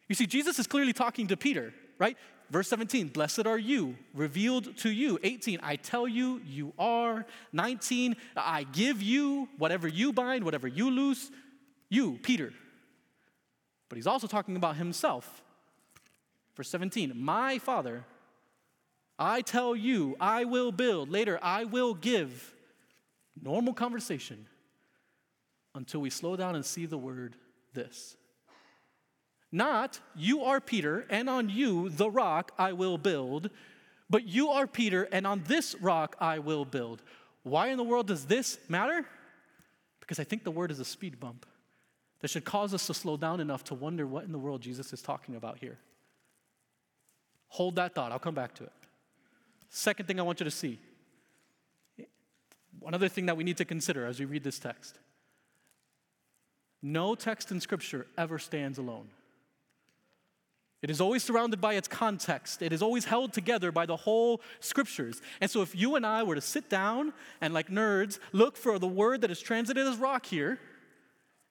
You 0.09 0.15
see, 0.15 0.27
Jesus 0.27 0.59
is 0.59 0.67
clearly 0.67 0.93
talking 0.93 1.29
to 1.29 1.37
Peter, 1.37 1.73
right? 1.99 2.17
Verse 2.51 2.69
17, 2.69 3.09
blessed 3.09 3.47
are 3.47 3.59
you, 3.59 3.97
revealed 4.13 4.77
to 4.79 4.91
you. 4.91 5.19
18, 5.23 5.61
I 5.63 5.77
tell 5.77 6.07
you, 6.07 6.41
you 6.45 6.75
are. 6.79 7.25
19, 7.53 8.17
I 8.37 8.65
give 8.65 9.01
you 9.01 9.49
whatever 9.57 9.89
you 9.89 10.13
bind, 10.13 10.45
whatever 10.45 10.69
you 10.69 10.91
loose, 10.91 11.31
you, 11.89 12.19
Peter. 12.23 12.53
But 13.89 13.97
he's 13.97 14.07
also 14.07 14.27
talking 14.27 14.57
about 14.57 14.77
himself. 14.77 15.43
Verse 16.57 16.69
17, 16.69 17.13
my 17.17 17.59
Father, 17.59 18.05
I 19.19 19.41
tell 19.41 19.75
you, 19.75 20.17
I 20.21 20.45
will 20.45 20.71
build. 20.71 21.11
Later, 21.11 21.39
I 21.43 21.65
will 21.65 21.95
give. 21.95 22.55
Normal 23.41 23.73
conversation 23.75 24.47
until 25.75 26.01
we 26.01 26.11
slow 26.11 26.37
down 26.37 26.55
and 26.55 26.65
see 26.65 26.87
the 26.87 26.99
word 26.99 27.37
this. 27.73 28.17
Not, 29.55 30.01
you 30.17 30.43
are 30.43 30.61
Peter, 30.61 31.07
and 31.09 31.31
on 31.31 31.49
you, 31.49 31.89
the 31.89 32.11
rock, 32.11 32.51
I 32.59 32.73
will 32.73 32.99
build, 32.99 33.51
but 34.11 34.27
you 34.27 34.49
are 34.49 34.67
Peter, 34.67 35.05
and 35.13 35.25
on 35.25 35.45
this 35.47 35.77
rock 35.77 36.17
I 36.19 36.41
will 36.41 36.65
build. 36.65 37.03
Why 37.45 37.69
in 37.69 37.77
the 37.77 37.85
world 37.85 38.09
does 38.09 38.25
this 38.25 38.59
matter? 38.69 39.07
Because 40.01 40.19
I 40.19 40.25
think 40.25 40.43
the 40.43 40.51
word 40.51 40.73
is 40.73 40.81
a 40.81 40.85
speed 40.85 41.21
bump 41.21 41.47
that 42.19 42.31
should 42.31 42.45
cause 42.45 42.75
us 42.75 42.89
to 42.89 42.95
slow 42.95 43.17
down 43.17 43.39
enough 43.39 43.63
to 43.65 43.75
wonder 43.75 44.09
what 44.09 44.25
in 44.25 44.33
the 44.33 44.41
world 44.41 44.61
Jesus 44.61 44.93
is 44.93 45.01
talking 45.01 45.37
about 45.37 45.61
here. 45.61 45.79
Hold 47.47 47.77
that 47.77 47.95
thought, 47.95 48.11
I'll 48.11 48.19
come 48.19 48.35
back 48.35 48.57
to 48.57 48.65
it. 48.65 48.73
Second 49.69 50.07
thing 50.07 50.19
I 50.19 50.25
want 50.25 50.41
you 50.41 50.45
to 50.45 50.51
see 50.51 50.81
one 52.81 52.93
other 52.93 53.09
thing 53.09 53.27
that 53.27 53.37
we 53.37 53.45
need 53.45 53.59
to 53.59 53.65
consider 53.65 54.05
as 54.05 54.19
we 54.19 54.25
read 54.25 54.43
this 54.43 54.59
text 54.59 54.99
no 56.83 57.15
text 57.15 57.53
in 57.53 57.61
Scripture 57.61 58.09
ever 58.19 58.37
stands 58.41 58.79
alone. 58.79 59.07
It 60.85 60.91
is 60.91 61.01
always 61.01 61.23
surrounded 61.23 61.63
by 61.63 61.77
its 61.77 61.89
context. 61.89 62.61
It 62.61 62.71
is 62.71 62.83
always 62.83 63.07
held 63.07 63.33
together 63.33 63.73
by 63.73 63.87
the 63.87 63.97
whole 63.97 64.43
scriptures. 64.61 65.23
And 65.41 65.51
so, 65.51 65.63
if 65.63 65.75
you 65.75 65.97
and 65.97 66.05
I 66.05 66.23
were 66.23 66.35
to 66.35 66.43
sit 66.43 66.69
down 66.69 67.15
and, 67.41 67.55
like 67.55 67.71
nerds, 67.71 68.19
look 68.33 68.55
for 68.55 68.79
the 68.79 68.87
word 68.87 69.23
that 69.23 69.31
is 69.31 69.41
translated 69.41 69.87
as 69.87 69.97
rock 69.97 70.27
here, 70.27 70.59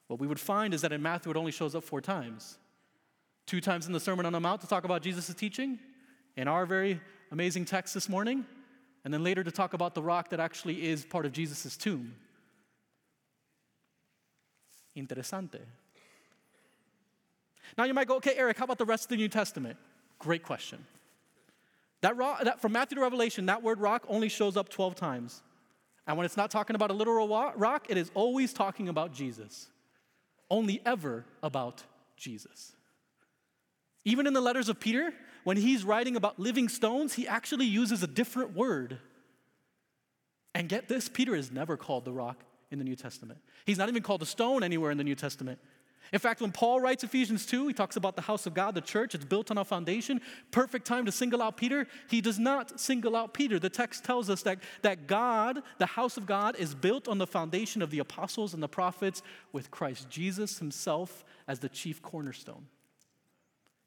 what 0.05 0.19
we 0.19 0.27
would 0.27 0.39
find 0.39 0.71
is 0.71 0.81
that 0.81 0.91
in 0.91 1.01
Matthew 1.01 1.31
it 1.31 1.35
only 1.35 1.51
shows 1.51 1.73
up 1.73 1.83
four 1.83 1.99
times. 1.99 2.59
Two 3.47 3.59
times 3.59 3.87
in 3.87 3.91
the 3.93 3.99
Sermon 3.99 4.27
on 4.27 4.33
the 4.33 4.39
Mount 4.39 4.61
to 4.61 4.67
talk 4.67 4.83
about 4.83 5.01
Jesus' 5.01 5.33
teaching, 5.33 5.79
in 6.37 6.47
our 6.47 6.67
very 6.67 7.01
amazing 7.31 7.65
text 7.65 7.95
this 7.95 8.07
morning, 8.07 8.45
and 9.03 9.11
then 9.11 9.23
later 9.23 9.43
to 9.43 9.51
talk 9.51 9.73
about 9.73 9.95
the 9.95 10.03
rock 10.03 10.29
that 10.29 10.39
actually 10.39 10.87
is 10.87 11.05
part 11.05 11.25
of 11.25 11.31
Jesus' 11.31 11.75
tomb. 11.75 12.13
Interesante. 14.95 15.61
Now 17.77 17.85
you 17.85 17.93
might 17.93 18.07
go, 18.07 18.17
okay, 18.17 18.33
Eric, 18.35 18.57
how 18.57 18.65
about 18.65 18.77
the 18.77 18.85
rest 18.85 19.05
of 19.05 19.09
the 19.09 19.17
New 19.17 19.29
Testament? 19.29 19.77
Great 20.19 20.43
question. 20.43 20.85
That, 22.01 22.17
rock, 22.17 22.43
that 22.43 22.61
from 22.61 22.73
Matthew 22.73 22.95
to 22.95 23.01
Revelation, 23.01 23.45
that 23.45 23.63
word 23.63 23.79
rock 23.79 24.05
only 24.07 24.29
shows 24.29 24.57
up 24.57 24.69
12 24.69 24.95
times. 24.95 25.41
And 26.05 26.17
when 26.17 26.25
it's 26.25 26.37
not 26.37 26.51
talking 26.51 26.75
about 26.75 26.91
a 26.91 26.93
literal 26.93 27.27
rock, 27.55 27.85
it 27.89 27.97
is 27.97 28.11
always 28.13 28.51
talking 28.51 28.89
about 28.89 29.13
Jesus. 29.13 29.67
Only 30.49 30.81
ever 30.85 31.25
about 31.41 31.83
Jesus. 32.17 32.73
Even 34.05 34.27
in 34.27 34.33
the 34.33 34.41
letters 34.41 34.67
of 34.67 34.79
Peter, 34.79 35.13
when 35.43 35.57
he's 35.57 35.83
writing 35.83 36.15
about 36.15 36.39
living 36.39 36.67
stones, 36.67 37.13
he 37.13 37.27
actually 37.27 37.65
uses 37.65 38.03
a 38.03 38.07
different 38.07 38.53
word. 38.53 38.97
And 40.53 40.69
get 40.69 40.87
this 40.87 41.09
Peter 41.09 41.35
is 41.35 41.51
never 41.51 41.77
called 41.77 42.05
the 42.05 42.11
rock 42.11 42.43
in 42.69 42.79
the 42.79 42.85
New 42.85 42.95
Testament. 42.95 43.39
He's 43.65 43.77
not 43.77 43.87
even 43.87 44.03
called 44.03 44.21
a 44.21 44.25
stone 44.25 44.61
anywhere 44.61 44.91
in 44.91 44.97
the 44.97 45.03
New 45.03 45.15
Testament. 45.15 45.59
In 46.11 46.19
fact, 46.19 46.41
when 46.41 46.51
Paul 46.51 46.79
writes 46.79 47.03
Ephesians 47.03 47.45
2, 47.45 47.67
he 47.67 47.73
talks 47.73 47.95
about 47.95 48.15
the 48.15 48.21
house 48.21 48.45
of 48.45 48.53
God, 48.53 48.75
the 48.75 48.81
church, 48.81 49.15
it's 49.15 49.25
built 49.25 49.49
on 49.49 49.57
a 49.57 49.65
foundation. 49.65 50.21
Perfect 50.51 50.85
time 50.85 51.05
to 51.05 51.11
single 51.11 51.41
out 51.41 51.57
Peter. 51.57 51.87
He 52.09 52.21
does 52.21 52.37
not 52.37 52.79
single 52.79 53.15
out 53.15 53.33
Peter. 53.33 53.57
The 53.57 53.69
text 53.69 54.03
tells 54.03 54.29
us 54.29 54.43
that, 54.43 54.59
that 54.83 55.07
God, 55.07 55.63
the 55.79 55.85
house 55.85 56.17
of 56.17 56.25
God, 56.25 56.55
is 56.57 56.75
built 56.75 57.07
on 57.07 57.17
the 57.17 57.25
foundation 57.25 57.81
of 57.81 57.89
the 57.89 57.99
apostles 57.99 58.53
and 58.53 58.61
the 58.61 58.67
prophets 58.67 59.23
with 59.51 59.71
Christ 59.71 60.09
Jesus 60.09 60.59
himself 60.59 61.25
as 61.47 61.59
the 61.59 61.69
chief 61.69 62.01
cornerstone. 62.01 62.67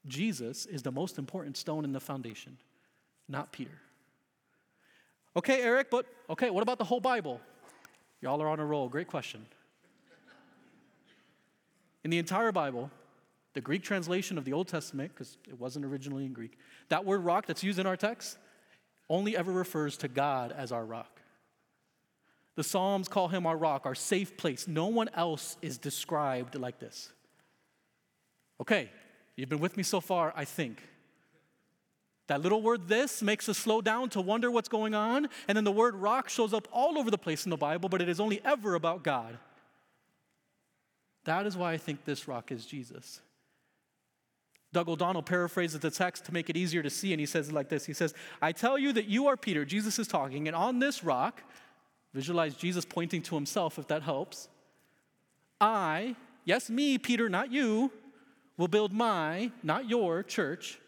Jesus 0.05 0.65
is 0.65 0.81
the 0.81 0.91
most 0.91 1.17
important 1.17 1.55
stone 1.55 1.85
in 1.85 1.91
the 1.91 1.99
foundation, 1.99 2.57
not 3.29 3.51
Peter. 3.51 3.79
Okay, 5.35 5.61
Eric, 5.61 5.89
but 5.91 6.05
okay, 6.29 6.49
what 6.49 6.63
about 6.63 6.77
the 6.77 6.85
whole 6.85 6.99
Bible? 6.99 7.39
Y'all 8.21 8.41
are 8.41 8.47
on 8.47 8.59
a 8.59 8.65
roll. 8.65 8.89
Great 8.89 9.07
question. 9.07 9.45
In 12.07 12.11
the 12.11 12.19
entire 12.19 12.53
Bible, 12.53 12.89
the 13.53 13.59
Greek 13.59 13.83
translation 13.83 14.37
of 14.37 14.45
the 14.45 14.53
Old 14.53 14.69
Testament, 14.69 15.11
because 15.13 15.37
it 15.45 15.59
wasn't 15.59 15.83
originally 15.83 16.23
in 16.23 16.31
Greek, 16.31 16.57
that 16.87 17.03
word 17.03 17.19
rock 17.25 17.47
that's 17.47 17.65
used 17.65 17.79
in 17.79 17.85
our 17.85 17.97
text 17.97 18.37
only 19.09 19.35
ever 19.35 19.51
refers 19.51 19.97
to 19.97 20.07
God 20.07 20.53
as 20.53 20.71
our 20.71 20.85
rock. 20.85 21.19
The 22.55 22.63
Psalms 22.63 23.09
call 23.09 23.27
him 23.27 23.45
our 23.45 23.57
rock, 23.57 23.85
our 23.85 23.93
safe 23.93 24.37
place. 24.37 24.69
No 24.69 24.87
one 24.87 25.09
else 25.15 25.57
is 25.61 25.77
described 25.77 26.55
like 26.55 26.79
this. 26.79 27.11
Okay, 28.61 28.89
you've 29.35 29.49
been 29.49 29.59
with 29.59 29.75
me 29.75 29.83
so 29.83 29.99
far, 29.99 30.31
I 30.33 30.45
think. 30.45 30.81
That 32.27 32.41
little 32.41 32.61
word 32.61 32.87
this 32.87 33.21
makes 33.21 33.49
us 33.49 33.57
slow 33.57 33.81
down 33.81 34.11
to 34.11 34.21
wonder 34.21 34.49
what's 34.49 34.69
going 34.69 34.95
on. 34.95 35.27
And 35.49 35.57
then 35.57 35.65
the 35.65 35.73
word 35.73 35.93
rock 35.93 36.29
shows 36.29 36.53
up 36.53 36.69
all 36.71 36.97
over 36.97 37.11
the 37.11 37.17
place 37.17 37.45
in 37.45 37.49
the 37.49 37.57
Bible, 37.57 37.89
but 37.89 38.01
it 38.01 38.07
is 38.07 38.21
only 38.21 38.39
ever 38.45 38.75
about 38.75 39.03
God. 39.03 39.37
That 41.27 41.45
is 41.45 41.57
why 41.57 41.73
I 41.73 41.77
think 41.77 42.05
this 42.05 42.25
rock 42.25 42.53
is 42.53 42.65
Jesus. 42.65 43.19
Doug 44.71 44.87
O'Donnell 44.87 45.21
paraphrases 45.21 45.81
the 45.81 45.91
text 45.91 46.23
to 46.25 46.33
make 46.33 46.49
it 46.49 46.55
easier 46.55 46.81
to 46.81 46.89
see, 46.89 47.11
and 47.11 47.19
he 47.19 47.25
says 47.25 47.49
it 47.49 47.53
like 47.53 47.67
this 47.67 47.85
He 47.85 47.91
says, 47.91 48.13
I 48.41 48.53
tell 48.53 48.79
you 48.79 48.93
that 48.93 49.07
you 49.07 49.27
are 49.27 49.35
Peter, 49.35 49.65
Jesus 49.65 49.99
is 49.99 50.07
talking, 50.07 50.47
and 50.47 50.55
on 50.55 50.79
this 50.79 51.03
rock, 51.03 51.43
visualize 52.13 52.55
Jesus 52.55 52.85
pointing 52.85 53.21
to 53.23 53.35
himself 53.35 53.77
if 53.77 53.87
that 53.89 54.03
helps. 54.03 54.47
I, 55.59 56.15
yes, 56.45 56.69
me, 56.69 56.97
Peter, 56.97 57.27
not 57.27 57.51
you, 57.51 57.91
will 58.55 58.69
build 58.69 58.93
my, 58.93 59.51
not 59.63 59.89
your, 59.89 60.23
church, 60.23 60.79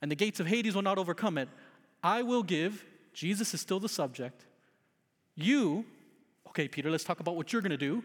and 0.00 0.10
the 0.10 0.16
gates 0.16 0.40
of 0.40 0.46
Hades 0.46 0.74
will 0.74 0.80
not 0.80 0.96
overcome 0.96 1.36
it. 1.36 1.50
I 2.02 2.22
will 2.22 2.42
give, 2.42 2.82
Jesus 3.12 3.52
is 3.52 3.60
still 3.60 3.78
the 3.78 3.90
subject. 3.90 4.46
You, 5.34 5.84
okay, 6.48 6.66
Peter, 6.66 6.90
let's 6.90 7.04
talk 7.04 7.20
about 7.20 7.36
what 7.36 7.52
you're 7.52 7.60
going 7.60 7.70
to 7.72 7.76
do. 7.76 8.02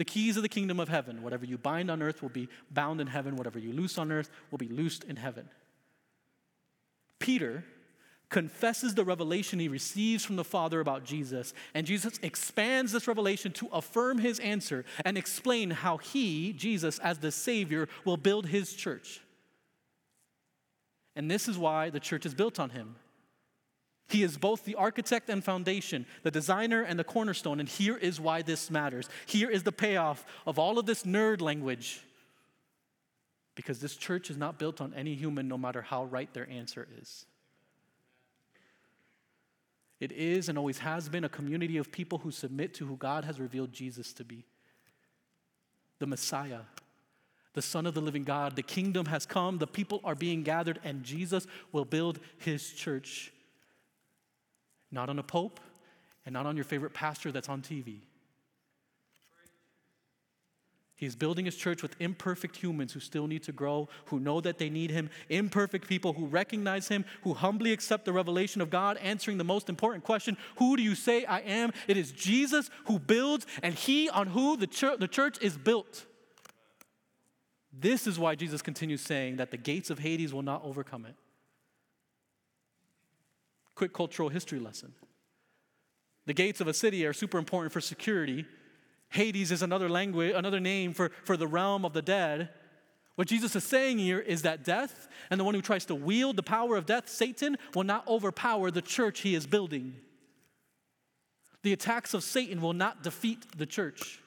The 0.00 0.06
keys 0.06 0.38
of 0.38 0.42
the 0.42 0.48
kingdom 0.48 0.80
of 0.80 0.88
heaven. 0.88 1.22
Whatever 1.22 1.44
you 1.44 1.58
bind 1.58 1.90
on 1.90 2.00
earth 2.00 2.22
will 2.22 2.30
be 2.30 2.48
bound 2.70 3.02
in 3.02 3.06
heaven. 3.06 3.36
Whatever 3.36 3.58
you 3.58 3.70
loose 3.70 3.98
on 3.98 4.10
earth 4.10 4.30
will 4.50 4.56
be 4.56 4.66
loosed 4.66 5.04
in 5.04 5.16
heaven. 5.16 5.46
Peter 7.18 7.64
confesses 8.30 8.94
the 8.94 9.04
revelation 9.04 9.58
he 9.58 9.68
receives 9.68 10.24
from 10.24 10.36
the 10.36 10.42
Father 10.42 10.80
about 10.80 11.04
Jesus, 11.04 11.52
and 11.74 11.86
Jesus 11.86 12.18
expands 12.22 12.92
this 12.92 13.06
revelation 13.06 13.52
to 13.52 13.66
affirm 13.74 14.16
his 14.16 14.38
answer 14.38 14.86
and 15.04 15.18
explain 15.18 15.68
how 15.68 15.98
he, 15.98 16.54
Jesus, 16.54 16.98
as 17.00 17.18
the 17.18 17.30
Savior, 17.30 17.86
will 18.06 18.16
build 18.16 18.46
his 18.46 18.72
church. 18.72 19.20
And 21.14 21.30
this 21.30 21.46
is 21.46 21.58
why 21.58 21.90
the 21.90 22.00
church 22.00 22.24
is 22.24 22.32
built 22.32 22.58
on 22.58 22.70
him. 22.70 22.96
He 24.10 24.24
is 24.24 24.36
both 24.36 24.64
the 24.64 24.74
architect 24.74 25.30
and 25.30 25.42
foundation, 25.42 26.04
the 26.24 26.32
designer 26.32 26.82
and 26.82 26.98
the 26.98 27.04
cornerstone. 27.04 27.60
And 27.60 27.68
here 27.68 27.96
is 27.96 28.20
why 28.20 28.42
this 28.42 28.68
matters. 28.68 29.08
Here 29.24 29.48
is 29.48 29.62
the 29.62 29.70
payoff 29.70 30.26
of 30.46 30.58
all 30.58 30.80
of 30.80 30.86
this 30.86 31.04
nerd 31.04 31.40
language. 31.40 32.02
Because 33.54 33.78
this 33.78 33.94
church 33.94 34.28
is 34.28 34.36
not 34.36 34.58
built 34.58 34.80
on 34.80 34.92
any 34.94 35.14
human, 35.14 35.46
no 35.46 35.56
matter 35.56 35.80
how 35.80 36.04
right 36.06 36.32
their 36.34 36.50
answer 36.50 36.88
is. 37.00 37.24
It 40.00 40.10
is 40.10 40.48
and 40.48 40.58
always 40.58 40.78
has 40.78 41.08
been 41.08 41.24
a 41.24 41.28
community 41.28 41.76
of 41.76 41.92
people 41.92 42.18
who 42.18 42.32
submit 42.32 42.74
to 42.74 42.86
who 42.86 42.96
God 42.96 43.24
has 43.24 43.38
revealed 43.38 43.72
Jesus 43.72 44.12
to 44.14 44.24
be 44.24 44.44
the 46.00 46.06
Messiah, 46.06 46.60
the 47.52 47.62
Son 47.62 47.86
of 47.86 47.94
the 47.94 48.00
living 48.00 48.24
God. 48.24 48.56
The 48.56 48.62
kingdom 48.62 49.06
has 49.06 49.24
come, 49.24 49.58
the 49.58 49.66
people 49.68 50.00
are 50.02 50.16
being 50.16 50.42
gathered, 50.42 50.80
and 50.82 51.04
Jesus 51.04 51.46
will 51.70 51.84
build 51.84 52.18
his 52.38 52.72
church. 52.72 53.32
Not 54.90 55.08
on 55.08 55.18
a 55.18 55.22
pope 55.22 55.60
and 56.26 56.32
not 56.32 56.46
on 56.46 56.56
your 56.56 56.64
favorite 56.64 56.94
pastor 56.94 57.32
that's 57.32 57.48
on 57.48 57.62
TV. 57.62 58.00
He's 61.00 61.16
building 61.16 61.46
his 61.46 61.56
church 61.56 61.80
with 61.80 61.96
imperfect 61.98 62.56
humans 62.56 62.92
who 62.92 63.00
still 63.00 63.26
need 63.26 63.42
to 63.44 63.52
grow, 63.52 63.88
who 64.06 64.20
know 64.20 64.42
that 64.42 64.58
they 64.58 64.68
need 64.68 64.90
him, 64.90 65.08
imperfect 65.30 65.88
people 65.88 66.12
who 66.12 66.26
recognize 66.26 66.88
him, 66.88 67.06
who 67.22 67.32
humbly 67.32 67.72
accept 67.72 68.04
the 68.04 68.12
revelation 68.12 68.60
of 68.60 68.68
God, 68.68 68.98
answering 68.98 69.38
the 69.38 69.44
most 69.44 69.70
important 69.70 70.04
question 70.04 70.36
Who 70.56 70.76
do 70.76 70.82
you 70.82 70.94
say 70.94 71.24
I 71.24 71.38
am? 71.38 71.72
It 71.88 71.96
is 71.96 72.12
Jesus 72.12 72.68
who 72.84 72.98
builds, 72.98 73.46
and 73.62 73.74
he 73.74 74.10
on 74.10 74.26
who 74.26 74.58
the 74.58 74.66
church, 74.66 74.98
the 74.98 75.08
church 75.08 75.38
is 75.40 75.56
built. 75.56 76.04
This 77.72 78.06
is 78.06 78.18
why 78.18 78.34
Jesus 78.34 78.60
continues 78.60 79.00
saying 79.00 79.36
that 79.36 79.50
the 79.50 79.56
gates 79.56 79.88
of 79.88 80.00
Hades 80.00 80.34
will 80.34 80.42
not 80.42 80.62
overcome 80.64 81.06
it. 81.06 81.14
Quick 83.80 83.94
cultural 83.94 84.28
history 84.28 84.58
lesson. 84.58 84.92
The 86.26 86.34
gates 86.34 86.60
of 86.60 86.68
a 86.68 86.74
city 86.74 87.06
are 87.06 87.14
super 87.14 87.38
important 87.38 87.72
for 87.72 87.80
security 87.80 88.44
Hades 89.08 89.50
is 89.50 89.62
another 89.62 89.88
language, 89.88 90.34
another 90.36 90.60
name 90.60 90.92
for, 90.92 91.10
for 91.24 91.38
the 91.38 91.46
realm 91.46 91.86
of 91.86 91.94
the 91.94 92.02
dead. 92.02 92.50
What 93.14 93.26
Jesus 93.26 93.56
is 93.56 93.64
saying 93.64 93.96
here 93.96 94.20
is 94.20 94.42
that 94.42 94.64
death 94.64 95.08
and 95.30 95.40
the 95.40 95.44
one 95.44 95.54
who 95.54 95.62
tries 95.62 95.86
to 95.86 95.94
wield 95.94 96.36
the 96.36 96.42
power 96.42 96.76
of 96.76 96.84
death, 96.84 97.08
Satan, 97.08 97.56
will 97.74 97.84
not 97.84 98.06
overpower 98.06 98.70
the 98.70 98.82
church 98.82 99.20
he 99.20 99.34
is 99.34 99.46
building. 99.46 99.96
The 101.62 101.72
attacks 101.72 102.12
of 102.12 102.22
Satan 102.22 102.60
will 102.60 102.74
not 102.74 103.02
defeat 103.02 103.46
the 103.56 103.64
church. 103.64 104.19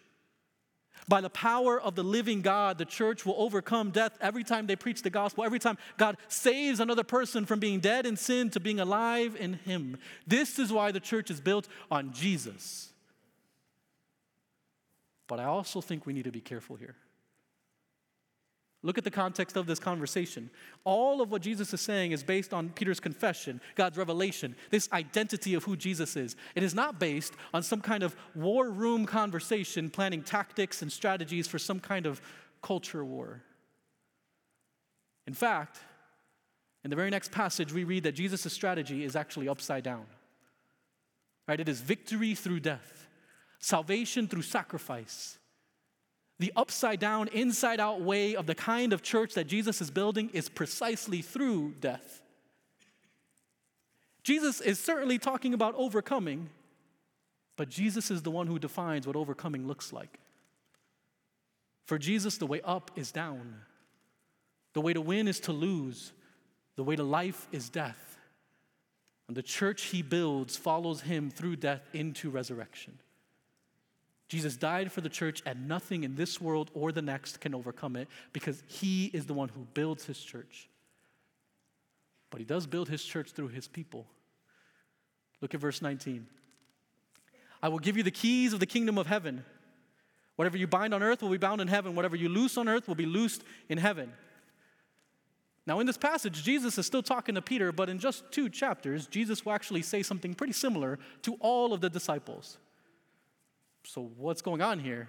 By 1.08 1.22
the 1.22 1.30
power 1.30 1.80
of 1.80 1.96
the 1.96 2.04
living 2.04 2.42
God, 2.42 2.78
the 2.78 2.86
church 2.86 3.26
will 3.26 3.36
overcome 3.38 3.92
death 3.92 4.18
every 4.22 4.44
time 4.44 4.68
they 4.68 4.76
preach 4.76 5.02
the 5.02 5.10
gospel, 5.10 5.44
every 5.44 5.60
time 5.60 5.78
God 5.98 6.18
saves 6.28 6.80
another 6.80 7.04
person 7.04 7.46
from 7.46 7.60
being 7.60 7.80
dead 7.80 8.06
in 8.06 8.16
sin 8.16 8.50
to 8.52 8.60
being 8.60 8.80
alive 8.80 9.36
in 9.38 9.54
Him. 9.54 9.98
This 10.26 10.60
is 10.60 10.72
why 10.72 10.92
the 10.92 11.00
church 11.00 11.30
is 11.30 11.42
built 11.42 11.68
on 11.92 12.14
Jesus. 12.14 12.94
But 15.28 15.40
I 15.40 15.46
also 15.46 15.82
think 15.82 16.06
we 16.06 16.14
need 16.14 16.26
to 16.26 16.32
be 16.32 16.42
careful 16.42 16.76
here. 16.76 16.96
Look 18.86 18.98
at 18.98 19.06
the 19.06 19.12
context 19.12 19.56
of 19.56 19.66
this 19.66 19.80
conversation. 19.80 20.50
All 20.84 21.22
of 21.22 21.32
what 21.32 21.42
Jesus 21.42 21.74
is 21.74 21.80
saying 21.80 22.12
is 22.12 22.22
based 22.22 22.54
on 22.54 22.70
Peter's 22.70 23.00
confession, 23.00 23.62
God's 23.76 23.98
revelation, 23.98 24.56
this 24.72 24.90
identity 24.92 25.54
of 25.54 25.64
who 25.64 25.78
Jesus 25.78 26.18
is. 26.18 26.36
It 26.54 26.64
is 26.64 26.76
not 26.76 27.00
based 27.00 27.34
on 27.54 27.64
some 27.64 27.80
kind 27.80 28.04
of 28.04 28.14
war 28.36 28.70
room 28.70 29.06
conversation 29.06 29.90
planning 29.90 30.22
tactics 30.22 30.82
and 30.82 30.92
strategies 30.92 31.48
for 31.48 31.58
some 31.58 31.80
kind 31.80 32.06
of 32.06 32.22
culture 32.62 33.06
war. 33.06 33.42
In 35.26 35.34
fact, 35.34 35.80
in 36.84 36.90
the 36.90 36.98
very 36.98 37.10
next 37.10 37.32
passage, 37.32 37.72
we 37.72 37.86
read 37.86 38.04
that 38.04 38.12
Jesus' 38.12 38.52
strategy 38.52 39.06
is 39.06 39.16
actually 39.16 39.48
upside 39.48 39.86
down. 39.86 40.06
Right? 41.48 41.60
It 41.60 41.70
is 41.70 41.80
victory 41.80 42.36
through 42.36 42.60
death 42.60 43.08
salvation 43.60 44.28
through 44.28 44.42
sacrifice. 44.42 45.38
The 46.44 46.52
upside 46.58 47.00
down, 47.00 47.30
inside 47.30 47.80
out 47.80 48.02
way 48.02 48.36
of 48.36 48.48
the 48.48 48.54
kind 48.54 48.92
of 48.92 49.02
church 49.02 49.34
that 49.36 49.48
Jesus 49.48 49.80
is 49.80 49.90
building 49.90 50.30
is 50.34 50.50
precisely 50.50 51.22
through 51.22 51.76
death. 51.80 52.22
Jesus 54.24 54.60
is 54.60 54.78
certainly 54.78 55.18
talking 55.18 55.54
about 55.54 55.74
overcoming, 55.76 56.50
but 57.56 57.70
Jesus 57.70 58.12
is 58.12 58.24
the 58.24 58.30
one 58.30 58.48
who 58.48 58.60
defines 58.60 59.08
what 59.08 59.16
overcoming 59.16 59.68
looks 59.68 59.94
like. 59.94 60.20
For 61.86 61.98
Jesus, 61.98 62.36
the 62.38 62.46
way 62.46 62.60
up 62.66 62.92
is 62.98 63.14
down, 63.14 63.62
the 64.74 64.82
way 64.82 64.92
to 64.92 65.00
win 65.00 65.30
is 65.30 65.40
to 65.40 65.54
lose, 65.54 66.12
the 66.76 66.84
way 66.84 66.98
to 66.98 67.04
life 67.04 67.48
is 67.54 67.70
death. 67.70 68.20
And 69.30 69.38
the 69.38 69.44
church 69.44 69.84
he 69.84 70.02
builds 70.02 70.58
follows 70.58 71.00
him 71.00 71.32
through 71.32 71.56
death 71.56 71.88
into 71.94 72.30
resurrection. 72.30 73.00
Jesus 74.34 74.58
died 74.58 74.92
for 74.92 75.02
the 75.02 75.10
church, 75.10 75.44
and 75.46 75.68
nothing 75.68 76.04
in 76.04 76.16
this 76.16 76.42
world 76.42 76.72
or 76.74 76.92
the 76.92 77.04
next 77.04 77.40
can 77.40 77.54
overcome 77.54 77.96
it 77.96 78.08
because 78.32 78.64
he 78.66 79.12
is 79.14 79.28
the 79.28 79.34
one 79.36 79.48
who 79.48 79.68
builds 79.76 80.06
his 80.06 80.20
church. 80.20 80.68
But 82.32 82.40
he 82.40 82.44
does 82.44 82.66
build 82.66 82.90
his 82.90 83.04
church 83.04 83.30
through 83.34 83.50
his 83.50 83.68
people. 83.68 84.08
Look 85.40 85.54
at 85.54 85.60
verse 85.60 85.84
19. 85.84 86.26
I 87.62 87.68
will 87.70 87.78
give 87.78 87.96
you 87.96 88.02
the 88.02 88.10
keys 88.10 88.54
of 88.54 88.60
the 88.60 88.66
kingdom 88.66 88.98
of 88.98 89.06
heaven. 89.06 89.46
Whatever 90.36 90.58
you 90.58 90.66
bind 90.66 90.96
on 90.96 91.04
earth 91.04 91.22
will 91.22 91.30
be 91.30 91.38
bound 91.38 91.62
in 91.62 91.68
heaven. 91.68 91.94
Whatever 91.94 92.16
you 92.16 92.28
loose 92.28 92.58
on 92.58 92.68
earth 92.68 92.88
will 92.88 92.96
be 92.96 93.06
loosed 93.06 93.44
in 93.70 93.78
heaven. 93.78 94.12
Now, 95.68 95.80
in 95.80 95.86
this 95.86 95.96
passage, 95.96 96.42
Jesus 96.42 96.80
is 96.80 96.88
still 96.88 97.04
talking 97.04 97.36
to 97.36 97.42
Peter, 97.44 97.72
but 97.72 97.88
in 97.88 98.00
just 98.00 98.24
two 98.32 98.50
chapters, 98.50 99.06
Jesus 99.06 99.46
will 99.46 99.52
actually 99.52 99.84
say 99.84 100.02
something 100.02 100.34
pretty 100.34 100.54
similar 100.54 100.98
to 101.22 101.36
all 101.36 101.72
of 101.72 101.82
the 101.82 101.90
disciples 101.92 102.58
so 103.86 104.12
what's 104.18 104.42
going 104.42 104.62
on 104.62 104.80
here? 104.80 105.08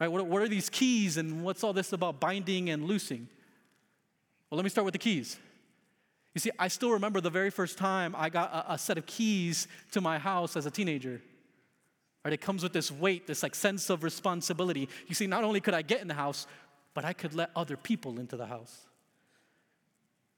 Right? 0.00 0.08
What, 0.08 0.26
what 0.26 0.42
are 0.42 0.48
these 0.48 0.68
keys 0.68 1.16
and 1.16 1.42
what's 1.42 1.64
all 1.64 1.72
this 1.72 1.92
about 1.92 2.20
binding 2.20 2.70
and 2.70 2.84
loosing? 2.84 3.28
Well, 4.50 4.56
let 4.56 4.64
me 4.64 4.70
start 4.70 4.84
with 4.84 4.92
the 4.92 4.98
keys. 4.98 5.38
You 6.34 6.40
see, 6.40 6.50
I 6.58 6.68
still 6.68 6.90
remember 6.92 7.20
the 7.20 7.30
very 7.30 7.50
first 7.50 7.78
time 7.78 8.14
I 8.16 8.28
got 8.28 8.52
a, 8.52 8.74
a 8.74 8.78
set 8.78 8.98
of 8.98 9.06
keys 9.06 9.68
to 9.92 10.00
my 10.00 10.18
house 10.18 10.54
as 10.56 10.66
a 10.66 10.70
teenager. 10.70 11.20
Right? 12.24 12.34
It 12.34 12.40
comes 12.40 12.62
with 12.62 12.72
this 12.72 12.90
weight, 12.90 13.26
this 13.26 13.42
like 13.42 13.54
sense 13.54 13.88
of 13.88 14.02
responsibility. 14.02 14.88
You 15.06 15.14
see, 15.14 15.26
not 15.26 15.44
only 15.44 15.60
could 15.60 15.74
I 15.74 15.82
get 15.82 16.02
in 16.02 16.08
the 16.08 16.14
house, 16.14 16.46
but 16.92 17.04
I 17.04 17.12
could 17.12 17.34
let 17.34 17.50
other 17.56 17.76
people 17.76 18.18
into 18.18 18.36
the 18.36 18.46
house. 18.46 18.86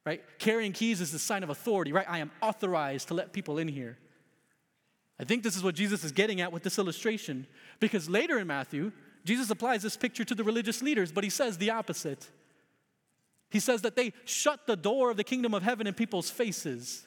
Right? 0.07 0.23
Carrying 0.39 0.73
keys 0.73 1.01
is 1.01 1.13
a 1.15 1.19
sign 1.19 1.43
of 1.43 1.51
authority, 1.51 1.93
right? 1.93 2.07
I 2.09 2.19
am 2.19 2.31
authorized 2.41 3.09
to 3.09 3.15
let 3.15 3.33
people 3.33 3.59
in 3.59 3.69
here. 3.69 3.99
I 5.21 5.25
think 5.25 5.43
this 5.43 5.57
is 5.57 5.63
what 5.63 5.75
Jesus 5.75 6.05
is 6.05 6.13
getting 6.13 6.41
at 6.41 6.53
with 6.53 6.63
this 6.63 6.79
illustration 6.79 7.47
because 7.81 8.09
later 8.09 8.39
in 8.39 8.47
Matthew, 8.47 8.93
Jesus 9.25 9.51
applies 9.51 9.83
this 9.83 9.97
picture 9.97 10.25
to 10.25 10.35
the 10.35 10.45
religious 10.45 10.81
leaders, 10.81 11.11
but 11.11 11.25
he 11.25 11.31
says 11.31 11.59
the 11.59 11.71
opposite. 11.71 12.31
He 13.51 13.61
says 13.61 13.83
that 13.83 13.97
they 13.97 14.13
shut 14.25 14.67
the 14.67 14.77
door 14.77 15.11
of 15.11 15.17
the 15.17 15.25
kingdom 15.25 15.55
of 15.55 15.63
heaven 15.63 15.87
in 15.87 15.95
people's 15.95 16.31
faces, 16.31 17.07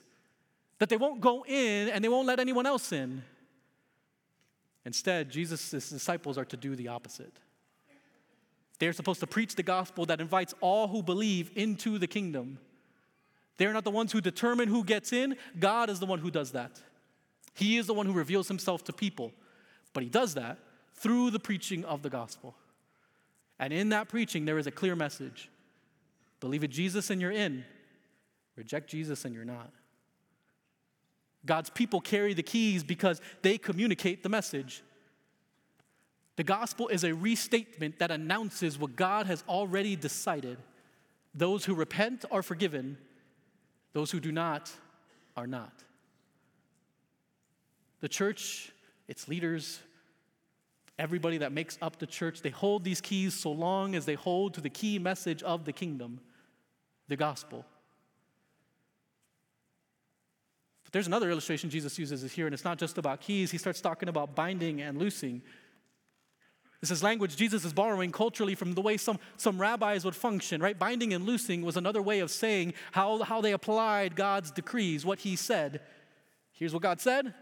that 0.80 0.90
they 0.90 0.98
won't 0.98 1.22
go 1.22 1.46
in 1.48 1.90
and 1.90 2.04
they 2.04 2.10
won't 2.10 2.28
let 2.28 2.40
anyone 2.40 2.66
else 2.66 2.92
in. 2.92 3.24
Instead, 4.84 5.30
Jesus' 5.30 5.70
disciples 5.90 6.38
are 6.38 6.46
to 6.46 6.58
do 6.58 6.76
the 6.76 6.88
opposite. 6.88 7.34
They're 8.80 8.94
supposed 8.94 9.20
to 9.20 9.28
preach 9.28 9.56
the 9.56 9.64
gospel 9.64 10.08
that 10.08 10.20
invites 10.20 10.56
all 10.60 10.88
who 10.88 11.04
believe 11.04 11.52
into 11.56 12.00
the 12.00 12.08
kingdom. 12.08 12.58
They're 13.58 13.74
not 13.74 13.84
the 13.84 13.92
ones 13.92 14.12
who 14.12 14.22
determine 14.22 14.70
who 14.70 14.84
gets 14.84 15.14
in. 15.14 15.38
God 15.60 15.92
is 15.92 16.00
the 16.00 16.08
one 16.08 16.18
who 16.18 16.32
does 16.32 16.54
that. 16.54 16.82
He 17.54 17.78
is 17.78 17.88
the 17.88 17.94
one 17.94 18.06
who 18.06 18.14
reveals 18.14 18.48
himself 18.48 18.84
to 18.86 18.94
people. 18.94 19.32
But 19.94 20.04
he 20.04 20.10
does 20.10 20.34
that 20.36 20.58
through 20.96 21.32
the 21.32 21.40
preaching 21.40 21.84
of 21.86 22.02
the 22.02 22.10
gospel. 22.10 22.56
And 23.60 23.74
in 23.74 23.90
that 23.90 24.10
preaching, 24.10 24.46
there 24.46 24.58
is 24.58 24.68
a 24.68 24.72
clear 24.72 24.96
message 24.96 25.50
believe 26.40 26.64
in 26.64 26.72
Jesus 26.72 27.12
and 27.12 27.22
you're 27.22 27.32
in, 27.32 27.64
reject 28.56 28.90
Jesus 28.90 29.26
and 29.26 29.36
you're 29.36 29.46
not. 29.46 29.72
God's 31.46 31.70
people 31.70 32.02
carry 32.02 32.34
the 32.34 32.44
keys 32.44 32.84
because 32.84 33.22
they 33.44 33.60
communicate 33.60 34.24
the 34.24 34.30
message. 34.30 34.82
The 36.36 36.44
gospel 36.44 36.88
is 36.88 37.04
a 37.04 37.14
restatement 37.14 38.00
that 38.00 38.10
announces 38.10 38.80
what 38.80 38.96
God 38.96 39.28
has 39.28 39.44
already 39.48 39.96
decided. 39.96 40.58
Those 41.36 41.66
who 41.66 41.76
repent 41.76 42.26
are 42.32 42.42
forgiven, 42.42 42.98
those 43.94 44.10
who 44.10 44.20
do 44.20 44.32
not 44.32 44.72
are 45.38 45.48
not. 45.48 45.84
The 48.02 48.10
church, 48.10 48.72
its 49.08 49.28
leaders, 49.28 49.80
everybody 51.00 51.38
that 51.40 51.52
makes 51.52 51.78
up 51.82 51.98
the 51.98 52.08
church, 52.08 52.42
they 52.42 52.50
hold 52.50 52.84
these 52.84 53.02
keys 53.02 53.34
so 53.34 53.52
long 53.52 53.96
as 53.96 54.06
they 54.06 54.16
hold 54.16 54.54
to 54.56 54.62
the 54.62 54.70
key 54.70 55.00
message 55.00 55.42
of 55.44 55.66
the 55.66 55.74
kingdom, 55.74 56.20
the 57.08 57.16
gospel. 57.16 57.66
But 60.84 60.94
there's 60.94 61.08
another 61.08 61.32
illustration 61.32 61.70
Jesus 61.70 61.98
uses 61.98 62.32
here, 62.32 62.48
and 62.48 62.54
it's 62.54 62.66
not 62.66 62.78
just 62.78 62.98
about 62.98 63.22
keys. 63.22 63.52
He 63.52 63.58
starts 63.58 63.82
talking 63.82 64.10
about 64.10 64.36
binding 64.36 64.82
and 64.82 64.98
loosing. 64.98 65.42
This 66.82 66.92
is 66.92 67.04
language 67.04 67.36
Jesus 67.36 67.64
is 67.64 67.74
borrowing 67.74 68.12
culturally 68.12 68.56
from 68.56 68.74
the 68.74 68.82
way 68.82 68.98
some, 68.98 69.20
some 69.38 69.62
rabbis 69.62 70.04
would 70.04 70.16
function, 70.16 70.62
right? 70.62 70.78
Binding 70.78 71.14
and 71.14 71.26
loosing 71.26 71.62
was 71.62 71.78
another 71.78 72.02
way 72.02 72.20
of 72.20 72.32
saying 72.32 72.74
how, 72.92 73.22
how 73.24 73.40
they 73.40 73.54
applied 73.54 74.16
God's 74.16 74.50
decrees, 74.50 75.06
what 75.06 75.20
He 75.20 75.36
said. 75.36 75.82
Here's 76.52 76.74
what 76.74 76.84
God 76.84 77.00
said, 77.00 77.34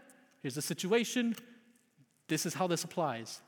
Here's 0.42 0.54
the 0.54 0.62
situation. 0.62 1.36
This 2.28 2.46
is 2.46 2.54
how 2.54 2.66
this 2.66 2.84
applies. 2.84 3.40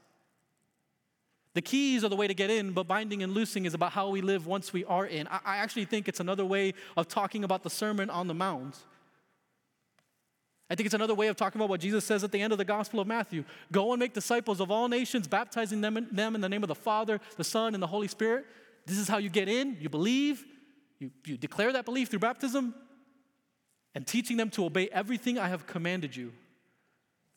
The 1.55 1.63
keys 1.63 2.03
are 2.03 2.09
the 2.09 2.17
way 2.17 2.27
to 2.27 2.35
get 2.35 2.51
in, 2.51 2.73
but 2.73 2.89
binding 2.89 3.23
and 3.23 3.33
loosing 3.35 3.67
is 3.67 3.75
about 3.75 3.93
how 3.93 4.09
we 4.09 4.23
live 4.23 4.47
once 4.47 4.73
we 4.73 4.85
are 4.87 5.07
in. 5.07 5.29
I, 5.29 5.41
I 5.45 5.57
actually 5.59 5.85
think 5.85 6.09
it's 6.09 6.21
another 6.21 6.47
way 6.47 6.73
of 6.97 7.09
talking 7.09 7.45
about 7.45 7.63
the 7.63 7.71
Sermon 7.71 8.09
on 8.09 8.27
the 8.27 8.35
Mount. 8.35 8.77
I 10.71 10.75
think 10.75 10.87
it's 10.87 10.95
another 10.95 11.15
way 11.15 11.29
of 11.29 11.37
talking 11.37 11.61
about 11.61 11.69
what 11.69 11.81
Jesus 11.81 12.05
says 12.05 12.25
at 12.25 12.33
the 12.33 12.41
end 12.41 12.53
of 12.53 12.59
the 12.59 12.65
Gospel 12.65 13.01
of 13.01 13.07
Matthew 13.07 13.45
Go 13.71 13.93
and 13.93 14.01
make 14.01 14.15
disciples 14.15 14.59
of 14.59 14.71
all 14.71 14.89
nations, 14.89 15.29
baptizing 15.29 15.83
them 15.83 15.99
in, 15.99 16.09
them 16.11 16.35
in 16.35 16.41
the 16.41 16.49
name 16.49 16.63
of 16.63 16.69
the 16.69 16.75
Father, 16.75 17.21
the 17.37 17.45
Son, 17.45 17.75
and 17.75 17.83
the 17.83 17.87
Holy 17.87 18.09
Spirit. 18.09 18.47
This 18.87 18.97
is 18.97 19.07
how 19.07 19.19
you 19.19 19.29
get 19.29 19.49
in. 19.49 19.77
You 19.79 19.91
believe, 19.91 20.45
you, 20.99 21.11
you 21.27 21.37
declare 21.37 21.75
that 21.75 21.85
belief 21.85 22.09
through 22.09 22.21
baptism, 22.21 22.75
and 23.95 24.07
teaching 24.07 24.39
them 24.39 24.49
to 24.51 24.65
obey 24.65 24.89
everything 24.89 25.39
I 25.39 25.49
have 25.49 25.67
commanded 25.67 26.17
you. 26.17 26.33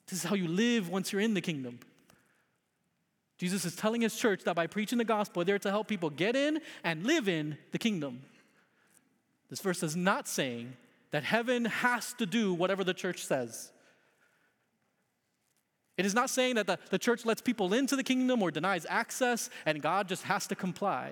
This 0.08 0.20
is 0.20 0.26
how 0.26 0.36
you 0.36 0.48
live 0.48 0.90
once 0.90 1.12
you're 1.12 1.22
in 1.22 1.34
the 1.34 1.42
kingdom. 1.42 1.80
Jesus 3.38 3.66
is 3.66 3.76
telling 3.76 4.02
his 4.02 4.16
church 4.16 4.44
that 4.44 4.56
by 4.56 4.68
preaching 4.68 4.98
the 4.98 5.04
gospel, 5.04 5.44
they're 5.44 5.60
to 5.60 5.70
help 5.70 5.88
people 5.88 6.10
get 6.10 6.36
in 6.36 6.62
and 6.84 7.06
live 7.06 7.28
in 7.28 7.58
the 7.72 7.78
kingdom. 7.78 8.22
This 9.50 9.60
verse 9.60 9.84
is 9.84 9.96
not 9.96 10.28
saying 10.28 10.74
that 11.12 11.24
heaven 11.24 11.66
has 11.66 12.14
to 12.14 12.26
do 12.26 12.54
whatever 12.54 12.84
the 12.84 12.94
church 12.94 13.26
says. 13.26 13.72
It 15.98 16.06
is 16.06 16.14
not 16.14 16.30
saying 16.30 16.56
that 16.56 16.68
the, 16.68 16.78
the 16.90 17.00
church 17.00 17.26
lets 17.26 17.42
people 17.42 17.74
into 17.74 17.96
the 17.96 18.04
kingdom 18.04 18.42
or 18.42 18.52
denies 18.52 18.86
access 18.90 19.50
and 19.66 19.82
God 19.82 20.08
just 20.08 20.24
has 20.24 20.48
to 20.48 20.56
comply. 20.56 21.12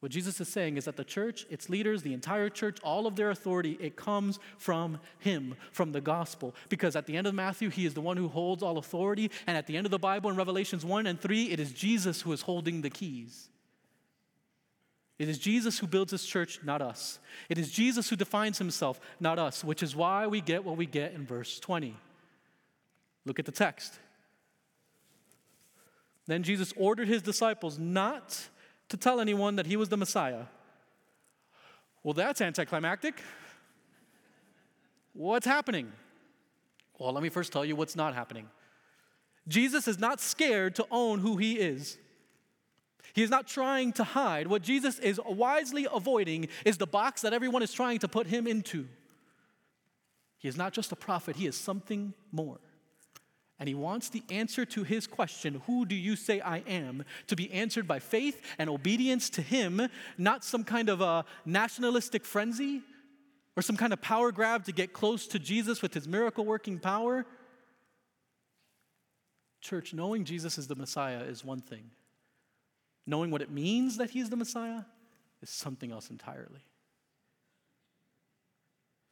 What 0.00 0.12
Jesus 0.12 0.40
is 0.40 0.48
saying 0.48 0.76
is 0.76 0.84
that 0.84 0.96
the 0.96 1.04
church, 1.04 1.44
its 1.50 1.68
leaders, 1.68 2.02
the 2.02 2.14
entire 2.14 2.48
church, 2.48 2.78
all 2.84 3.08
of 3.08 3.16
their 3.16 3.30
authority, 3.30 3.76
it 3.80 3.96
comes 3.96 4.38
from 4.56 5.00
Him, 5.18 5.56
from 5.72 5.90
the 5.90 6.00
gospel. 6.00 6.54
Because 6.68 6.94
at 6.94 7.06
the 7.06 7.16
end 7.16 7.26
of 7.26 7.34
Matthew, 7.34 7.68
He 7.68 7.84
is 7.84 7.94
the 7.94 8.00
one 8.00 8.16
who 8.16 8.28
holds 8.28 8.62
all 8.62 8.78
authority. 8.78 9.30
And 9.48 9.56
at 9.56 9.66
the 9.66 9.76
end 9.76 9.86
of 9.86 9.90
the 9.90 9.98
Bible 9.98 10.30
in 10.30 10.36
Revelations 10.36 10.84
1 10.84 11.06
and 11.08 11.20
3, 11.20 11.50
it 11.50 11.58
is 11.58 11.72
Jesus 11.72 12.20
who 12.20 12.32
is 12.32 12.42
holding 12.42 12.82
the 12.82 12.90
keys. 12.90 13.48
It 15.18 15.28
is 15.28 15.36
Jesus 15.36 15.80
who 15.80 15.88
builds 15.88 16.12
His 16.12 16.24
church, 16.24 16.60
not 16.62 16.80
us. 16.80 17.18
It 17.48 17.58
is 17.58 17.72
Jesus 17.72 18.08
who 18.08 18.14
defines 18.14 18.58
Himself, 18.58 19.00
not 19.18 19.40
us, 19.40 19.64
which 19.64 19.82
is 19.82 19.96
why 19.96 20.28
we 20.28 20.40
get 20.40 20.64
what 20.64 20.76
we 20.76 20.86
get 20.86 21.12
in 21.12 21.26
verse 21.26 21.58
20. 21.58 21.96
Look 23.24 23.40
at 23.40 23.46
the 23.46 23.52
text. 23.52 23.98
Then 26.28 26.44
Jesus 26.44 26.72
ordered 26.76 27.08
His 27.08 27.20
disciples 27.20 27.80
not 27.80 28.48
to 28.88 28.96
tell 28.96 29.20
anyone 29.20 29.56
that 29.56 29.66
he 29.66 29.76
was 29.76 29.88
the 29.88 29.96
Messiah. 29.96 30.44
Well, 32.02 32.14
that's 32.14 32.40
anticlimactic. 32.40 33.20
What's 35.12 35.46
happening? 35.46 35.92
Well, 36.98 37.12
let 37.12 37.22
me 37.22 37.28
first 37.28 37.52
tell 37.52 37.64
you 37.64 37.76
what's 37.76 37.96
not 37.96 38.14
happening. 38.14 38.48
Jesus 39.46 39.88
is 39.88 39.98
not 39.98 40.20
scared 40.20 40.74
to 40.76 40.86
own 40.90 41.20
who 41.20 41.36
he 41.36 41.58
is. 41.58 41.98
He 43.14 43.22
is 43.22 43.30
not 43.30 43.46
trying 43.46 43.92
to 43.94 44.04
hide. 44.04 44.46
What 44.46 44.62
Jesus 44.62 44.98
is 44.98 45.20
wisely 45.26 45.86
avoiding 45.92 46.48
is 46.64 46.76
the 46.76 46.86
box 46.86 47.22
that 47.22 47.32
everyone 47.32 47.62
is 47.62 47.72
trying 47.72 47.98
to 48.00 48.08
put 48.08 48.26
him 48.26 48.46
into. 48.46 48.86
He 50.38 50.48
is 50.48 50.56
not 50.56 50.72
just 50.72 50.92
a 50.92 50.96
prophet, 50.96 51.36
he 51.36 51.46
is 51.46 51.56
something 51.56 52.14
more. 52.30 52.58
And 53.60 53.68
he 53.68 53.74
wants 53.74 54.08
the 54.08 54.22
answer 54.30 54.64
to 54.66 54.84
his 54.84 55.06
question, 55.06 55.62
Who 55.66 55.84
do 55.84 55.94
you 55.94 56.14
say 56.14 56.40
I 56.40 56.58
am? 56.58 57.04
to 57.26 57.34
be 57.34 57.50
answered 57.52 57.88
by 57.88 57.98
faith 57.98 58.40
and 58.58 58.70
obedience 58.70 59.30
to 59.30 59.42
him, 59.42 59.88
not 60.16 60.44
some 60.44 60.62
kind 60.62 60.88
of 60.88 61.00
a 61.00 61.24
nationalistic 61.44 62.24
frenzy 62.24 62.82
or 63.56 63.62
some 63.62 63.76
kind 63.76 63.92
of 63.92 64.00
power 64.00 64.30
grab 64.30 64.64
to 64.66 64.72
get 64.72 64.92
close 64.92 65.26
to 65.26 65.38
Jesus 65.38 65.82
with 65.82 65.92
his 65.92 66.06
miracle 66.06 66.44
working 66.44 66.78
power. 66.78 67.26
Church, 69.60 69.92
knowing 69.92 70.24
Jesus 70.24 70.56
is 70.56 70.68
the 70.68 70.76
Messiah 70.76 71.22
is 71.22 71.44
one 71.44 71.60
thing, 71.60 71.90
knowing 73.06 73.32
what 73.32 73.42
it 73.42 73.50
means 73.50 73.96
that 73.96 74.10
he's 74.10 74.30
the 74.30 74.36
Messiah 74.36 74.82
is 75.42 75.50
something 75.50 75.90
else 75.90 76.10
entirely. 76.10 76.62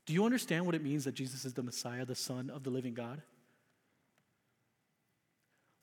Do 0.06 0.12
you 0.12 0.24
understand 0.24 0.64
what 0.66 0.76
it 0.76 0.84
means 0.84 1.04
that 1.04 1.14
Jesus 1.14 1.44
is 1.44 1.54
the 1.54 1.64
Messiah, 1.64 2.04
the 2.04 2.14
Son 2.14 2.48
of 2.48 2.62
the 2.62 2.70
living 2.70 2.94
God? 2.94 3.22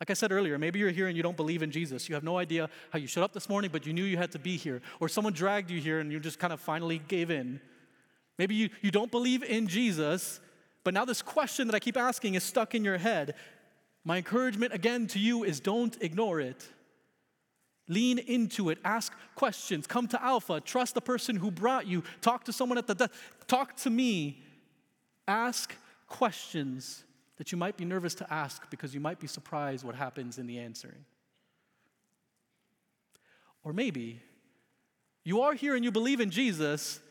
Like 0.04 0.10
I 0.10 0.16
said 0.16 0.34
earlier, 0.34 0.58
maybe 0.58 0.80
you're 0.80 0.92
here 0.92 1.08
and 1.08 1.16
you 1.16 1.24
don't 1.24 1.38
believe 1.38 1.63
in 1.63 1.72
Jesus. 1.72 2.10
You 2.10 2.16
have 2.16 2.26
no 2.26 2.38
idea 2.38 2.70
how 2.89 3.00
you 3.00 3.08
showed 3.08 3.24
up 3.24 3.32
this 3.32 3.48
morning, 3.48 3.70
but 3.72 3.86
you 3.86 3.94
knew 3.94 4.04
you 4.04 4.18
had 4.18 4.34
to 4.34 4.38
be 4.38 4.58
here. 4.58 4.82
Or 5.00 5.08
someone 5.08 5.32
dragged 5.32 5.72
you 5.72 5.80
here 5.80 6.02
and 6.02 6.12
you 6.12 6.20
just 6.20 6.39
kind 6.39 6.52
of 6.52 6.60
finally 6.60 7.00
gave 7.08 7.32
in. 7.32 7.62
Maybe 8.38 8.54
you, 8.54 8.70
you 8.82 8.92
don't 8.92 9.12
believe 9.12 9.44
in 9.44 9.66
Jesus, 9.66 10.42
but 10.84 10.94
now 10.94 11.06
this 11.06 11.22
question 11.22 11.68
that 11.68 11.74
I 11.74 11.80
keep 11.80 11.96
asking 11.96 12.36
is 12.36 12.44
stuck 12.44 12.76
in 12.76 12.84
your 12.84 12.98
head. 12.98 13.36
My 14.04 14.18
encouragement 14.18 14.74
again 14.74 15.08
to 15.08 15.20
you 15.20 15.46
is 15.46 15.62
don't 15.62 15.96
ignore 16.02 16.42
it. 16.42 16.68
Lean 17.88 18.20
into 18.20 18.72
it, 18.72 18.80
ask 18.84 19.13
questions, 19.36 19.88
come 19.88 20.10
to 20.10 20.22
Alpha, 20.22 20.60
trust 20.60 20.96
the 20.96 21.02
person 21.02 21.38
who 21.38 21.50
brought 21.50 21.88
you, 21.88 22.04
talk 22.20 22.44
to 22.44 22.52
someone 22.52 22.78
at 22.78 22.88
the 22.88 22.96
desk, 22.96 23.12
talk 23.48 23.78
to 23.78 23.89
me, 23.89 24.44
ask 25.30 25.74
questions 26.10 27.06
that 27.43 27.51
you 27.51 27.58
might 27.58 27.75
be 27.75 27.84
nervous 27.84 28.15
to 28.15 28.34
ask 28.34 28.69
because 28.69 28.93
you 28.93 29.01
might 29.01 29.19
be 29.19 29.27
surprised 29.27 29.84
what 29.84 29.95
happens 29.95 30.38
in 30.38 30.47
the 30.47 30.60
answering. 30.60 31.03
Or 33.65 33.73
maybe 33.73 34.21
you 35.26 35.41
are 35.41 35.53
here 35.53 35.76
and 35.76 35.84
you 35.84 35.91
believe 35.91 36.22
in 36.22 36.32
Jesus, 36.32 37.01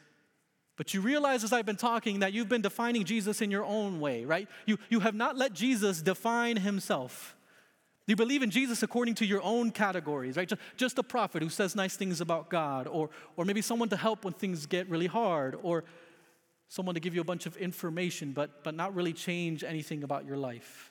but 0.76 0.94
you 0.94 1.02
realize 1.02 1.44
as 1.44 1.52
I've 1.52 1.66
been 1.66 1.76
talking 1.76 2.20
that 2.20 2.32
you've 2.32 2.48
been 2.48 2.62
defining 2.62 3.04
Jesus 3.04 3.42
in 3.42 3.50
your 3.50 3.66
own 3.66 4.00
way, 4.00 4.24
right? 4.24 4.48
You, 4.64 4.78
you 4.88 5.00
have 5.00 5.14
not 5.14 5.36
let 5.36 5.52
Jesus 5.52 6.00
define 6.00 6.56
himself. 6.56 7.36
You 8.06 8.16
believe 8.16 8.42
in 8.42 8.50
Jesus 8.50 8.82
according 8.82 9.16
to 9.16 9.26
your 9.26 9.42
own 9.42 9.70
categories, 9.70 10.38
right? 10.38 10.48
Just, 10.48 10.62
just 10.78 10.98
a 10.98 11.02
prophet 11.02 11.42
who 11.42 11.50
says 11.50 11.76
nice 11.76 11.94
things 11.94 12.22
about 12.22 12.48
God, 12.48 12.86
or, 12.86 13.10
or 13.36 13.44
maybe 13.44 13.60
someone 13.60 13.90
to 13.90 13.98
help 13.98 14.24
when 14.24 14.32
things 14.32 14.64
get 14.64 14.88
really 14.88 15.08
hard, 15.08 15.58
or 15.62 15.84
someone 16.72 16.94
to 16.94 17.00
give 17.02 17.14
you 17.14 17.20
a 17.20 17.24
bunch 17.24 17.44
of 17.44 17.54
information, 17.58 18.32
but, 18.32 18.64
but 18.64 18.74
not 18.74 18.94
really 18.94 19.12
change 19.12 19.62
anything 19.62 20.02
about 20.02 20.24
your 20.24 20.38
life. 20.38 20.90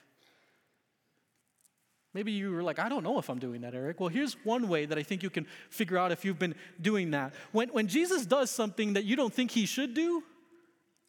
Maybe 2.13 2.33
you 2.33 2.51
were 2.51 2.61
like, 2.61 2.77
I 2.77 2.87
don't 2.87 3.03
know 3.03 3.17
if 3.17 3.31
I'm 3.31 3.39
doing 3.39 3.61
that, 3.61 3.73
Eric. 3.73 3.99
Well, 3.99 4.09
here's 4.09 4.33
one 4.45 4.67
way 4.67 4.85
that 4.85 4.99
I 4.99 5.01
think 5.01 5.23
you 5.23 5.31
can 5.31 5.47
figure 5.71 5.97
out 5.97 6.11
if 6.11 6.23
you've 6.23 6.37
been 6.37 6.53
doing 6.79 7.09
that. 7.11 7.33
When, 7.51 7.69
when 7.69 7.87
Jesus 7.87 8.27
does 8.27 8.51
something 8.51 8.93
that 8.93 9.05
you 9.05 9.15
don't 9.15 9.33
think 9.33 9.49
he 9.49 9.65
should 9.65 9.95
do, 9.95 10.21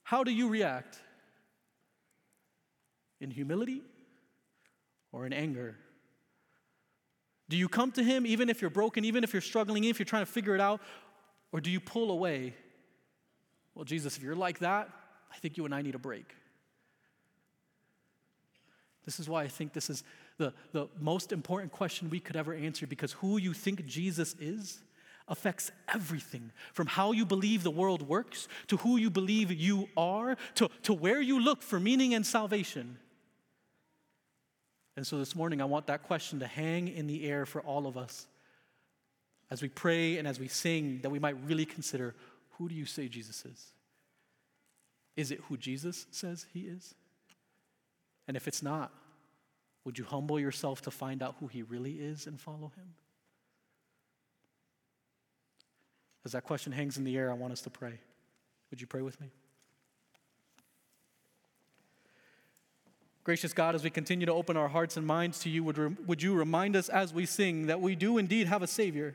how 0.04 0.24
do 0.24 0.32
you 0.32 0.48
react? 0.48 0.98
In 3.20 3.30
humility 3.30 3.82
or 5.12 5.26
in 5.26 5.34
anger? 5.34 5.76
Do 7.50 7.58
you 7.58 7.68
come 7.68 7.92
to 7.92 8.02
him 8.02 8.24
even 8.24 8.48
if 8.48 8.62
you're 8.62 8.70
broken, 8.70 9.04
even 9.04 9.22
if 9.22 9.34
you're 9.34 9.42
struggling, 9.42 9.84
even 9.84 9.90
if 9.90 9.98
you're 9.98 10.06
trying 10.06 10.24
to 10.24 10.32
figure 10.32 10.54
it 10.54 10.62
out? 10.62 10.80
Or 11.52 11.60
do 11.60 11.70
you 11.70 11.78
pull 11.78 12.10
away 12.10 12.54
well, 13.74 13.84
Jesus, 13.84 14.16
if 14.16 14.22
you're 14.22 14.36
like 14.36 14.60
that, 14.60 14.88
I 15.32 15.36
think 15.36 15.56
you 15.56 15.64
and 15.64 15.74
I 15.74 15.82
need 15.82 15.94
a 15.94 15.98
break. 15.98 16.34
This 19.04 19.18
is 19.18 19.28
why 19.28 19.42
I 19.42 19.48
think 19.48 19.72
this 19.72 19.90
is 19.90 20.04
the, 20.38 20.52
the 20.72 20.88
most 21.00 21.32
important 21.32 21.72
question 21.72 22.10
we 22.10 22.20
could 22.20 22.36
ever 22.36 22.54
answer 22.54 22.86
because 22.86 23.12
who 23.12 23.38
you 23.38 23.52
think 23.52 23.84
Jesus 23.86 24.34
is, 24.38 24.80
affects 25.28 25.70
everything 25.92 26.50
from 26.72 26.86
how 26.86 27.12
you 27.12 27.24
believe 27.24 27.62
the 27.62 27.70
world 27.70 28.02
works 28.02 28.48
to 28.66 28.76
who 28.78 28.96
you 28.96 29.08
believe 29.08 29.50
you 29.50 29.88
are 29.96 30.36
to, 30.54 30.68
to 30.82 30.92
where 30.92 31.20
you 31.20 31.40
look 31.40 31.62
for 31.62 31.80
meaning 31.80 32.12
and 32.12 32.26
salvation. 32.26 32.98
And 34.96 35.06
so 35.06 35.18
this 35.18 35.34
morning, 35.34 35.62
I 35.62 35.64
want 35.64 35.86
that 35.86 36.02
question 36.02 36.40
to 36.40 36.46
hang 36.46 36.88
in 36.88 37.06
the 37.06 37.26
air 37.26 37.46
for 37.46 37.62
all 37.62 37.86
of 37.86 37.96
us 37.96 38.26
as 39.50 39.62
we 39.62 39.68
pray 39.68 40.18
and 40.18 40.26
as 40.26 40.38
we 40.38 40.48
sing, 40.48 41.00
that 41.02 41.10
we 41.10 41.18
might 41.18 41.36
really 41.46 41.64
consider 41.64 42.14
who 42.58 42.68
do 42.68 42.74
you 42.74 42.86
say 42.86 43.08
Jesus 43.08 43.44
is? 43.44 43.72
Is 45.16 45.30
it 45.30 45.40
who 45.48 45.56
Jesus 45.56 46.06
says 46.10 46.46
he 46.52 46.60
is? 46.60 46.94
And 48.28 48.36
if 48.36 48.48
it's 48.48 48.62
not, 48.62 48.92
would 49.84 49.98
you 49.98 50.04
humble 50.04 50.38
yourself 50.38 50.80
to 50.82 50.90
find 50.90 51.22
out 51.22 51.36
who 51.40 51.48
he 51.48 51.62
really 51.62 51.92
is 51.92 52.26
and 52.26 52.40
follow 52.40 52.72
him? 52.76 52.94
As 56.24 56.32
that 56.32 56.44
question 56.44 56.72
hangs 56.72 56.96
in 56.96 57.04
the 57.04 57.16
air, 57.16 57.30
I 57.30 57.34
want 57.34 57.52
us 57.52 57.62
to 57.62 57.70
pray. 57.70 57.98
Would 58.70 58.80
you 58.80 58.86
pray 58.86 59.02
with 59.02 59.20
me? 59.20 59.30
Gracious 63.24 63.52
God, 63.52 63.74
as 63.74 63.84
we 63.84 63.90
continue 63.90 64.26
to 64.26 64.32
open 64.32 64.56
our 64.56 64.68
hearts 64.68 64.96
and 64.96 65.06
minds 65.06 65.38
to 65.40 65.50
you, 65.50 65.62
would, 65.62 65.78
re- 65.78 65.96
would 66.06 66.22
you 66.22 66.34
remind 66.34 66.74
us 66.74 66.88
as 66.88 67.14
we 67.14 67.24
sing 67.24 67.66
that 67.66 67.80
we 67.80 67.94
do 67.94 68.18
indeed 68.18 68.48
have 68.48 68.62
a 68.62 68.66
Savior, 68.66 69.14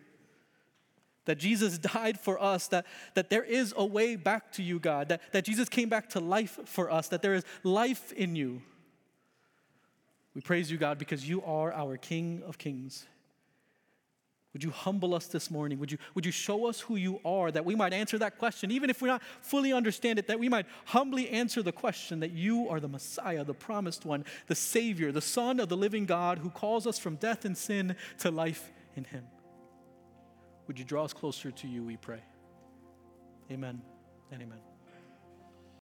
that 1.28 1.38
Jesus 1.38 1.78
died 1.93 2.19
for 2.19 2.41
us, 2.41 2.67
that, 2.69 2.86
that 3.13 3.30
there 3.30 3.43
is 3.43 3.73
a 3.78 3.86
way 3.86 4.15
back 4.15 4.51
to 4.53 4.63
you, 4.63 4.80
God, 4.80 5.09
that, 5.09 5.21
that 5.32 5.45
Jesus 5.45 5.69
came 5.69 5.88
back 5.88 6.09
to 6.09 6.19
life 6.19 6.59
for 6.65 6.91
us, 6.91 7.07
that 7.09 7.21
there 7.21 7.36
is 7.36 7.45
life 7.63 8.11
in 8.13 8.36
you. 8.36 8.61
We 10.34 10.41
praise 10.41 10.71
you, 10.71 10.78
God, 10.78 10.97
because 10.97 11.28
you 11.28 11.43
are 11.43 11.71
our 11.73 11.97
King 11.97 12.43
of 12.45 12.57
Kings. 12.57 13.05
Would 14.53 14.63
you 14.63 14.71
humble 14.71 15.13
us 15.13 15.28
this 15.28 15.51
morning? 15.51 15.78
Would 15.78 15.91
you, 15.91 15.99
would 16.15 16.25
you 16.25 16.32
show 16.32 16.67
us 16.67 16.80
who 16.80 16.95
you 16.95 17.19
are 17.23 17.51
that 17.51 17.63
we 17.63 17.75
might 17.75 17.93
answer 17.93 18.17
that 18.17 18.39
question, 18.39 18.71
even 18.71 18.89
if 18.89 19.01
we 19.01 19.07
not 19.07 19.21
fully 19.41 19.71
understand 19.71 20.17
it, 20.17 20.28
that 20.28 20.39
we 20.39 20.49
might 20.49 20.65
humbly 20.86 21.30
answer 21.30 21.61
the 21.61 21.71
question 21.71 22.21
that 22.21 22.32
you 22.32 22.67
are 22.69 22.80
the 22.80 22.88
Messiah, 22.88 23.43
the 23.43 23.53
promised 23.53 24.05
one, 24.05 24.25
the 24.47 24.55
Savior, 24.55 25.11
the 25.11 25.21
Son 25.21 25.59
of 25.59 25.69
the 25.69 25.78
living 25.78 26.05
God 26.05 26.39
who 26.39 26.49
calls 26.49 26.88
us 26.88 26.97
from 26.97 27.17
death 27.17 27.45
and 27.45 27.55
sin 27.55 27.95
to 28.19 28.32
life 28.32 28.71
in 28.95 29.03
Him? 29.03 29.25
Would 30.68 30.78
you 30.78 30.86
draw 30.86 31.05
us 31.05 31.13
closer 31.13 31.49
to 31.51 31.68
you, 31.68 31.84
we 31.84 31.97
pray? 31.97 32.22
Amen 33.51 33.82
and 34.32 34.41
amen. 34.41 34.76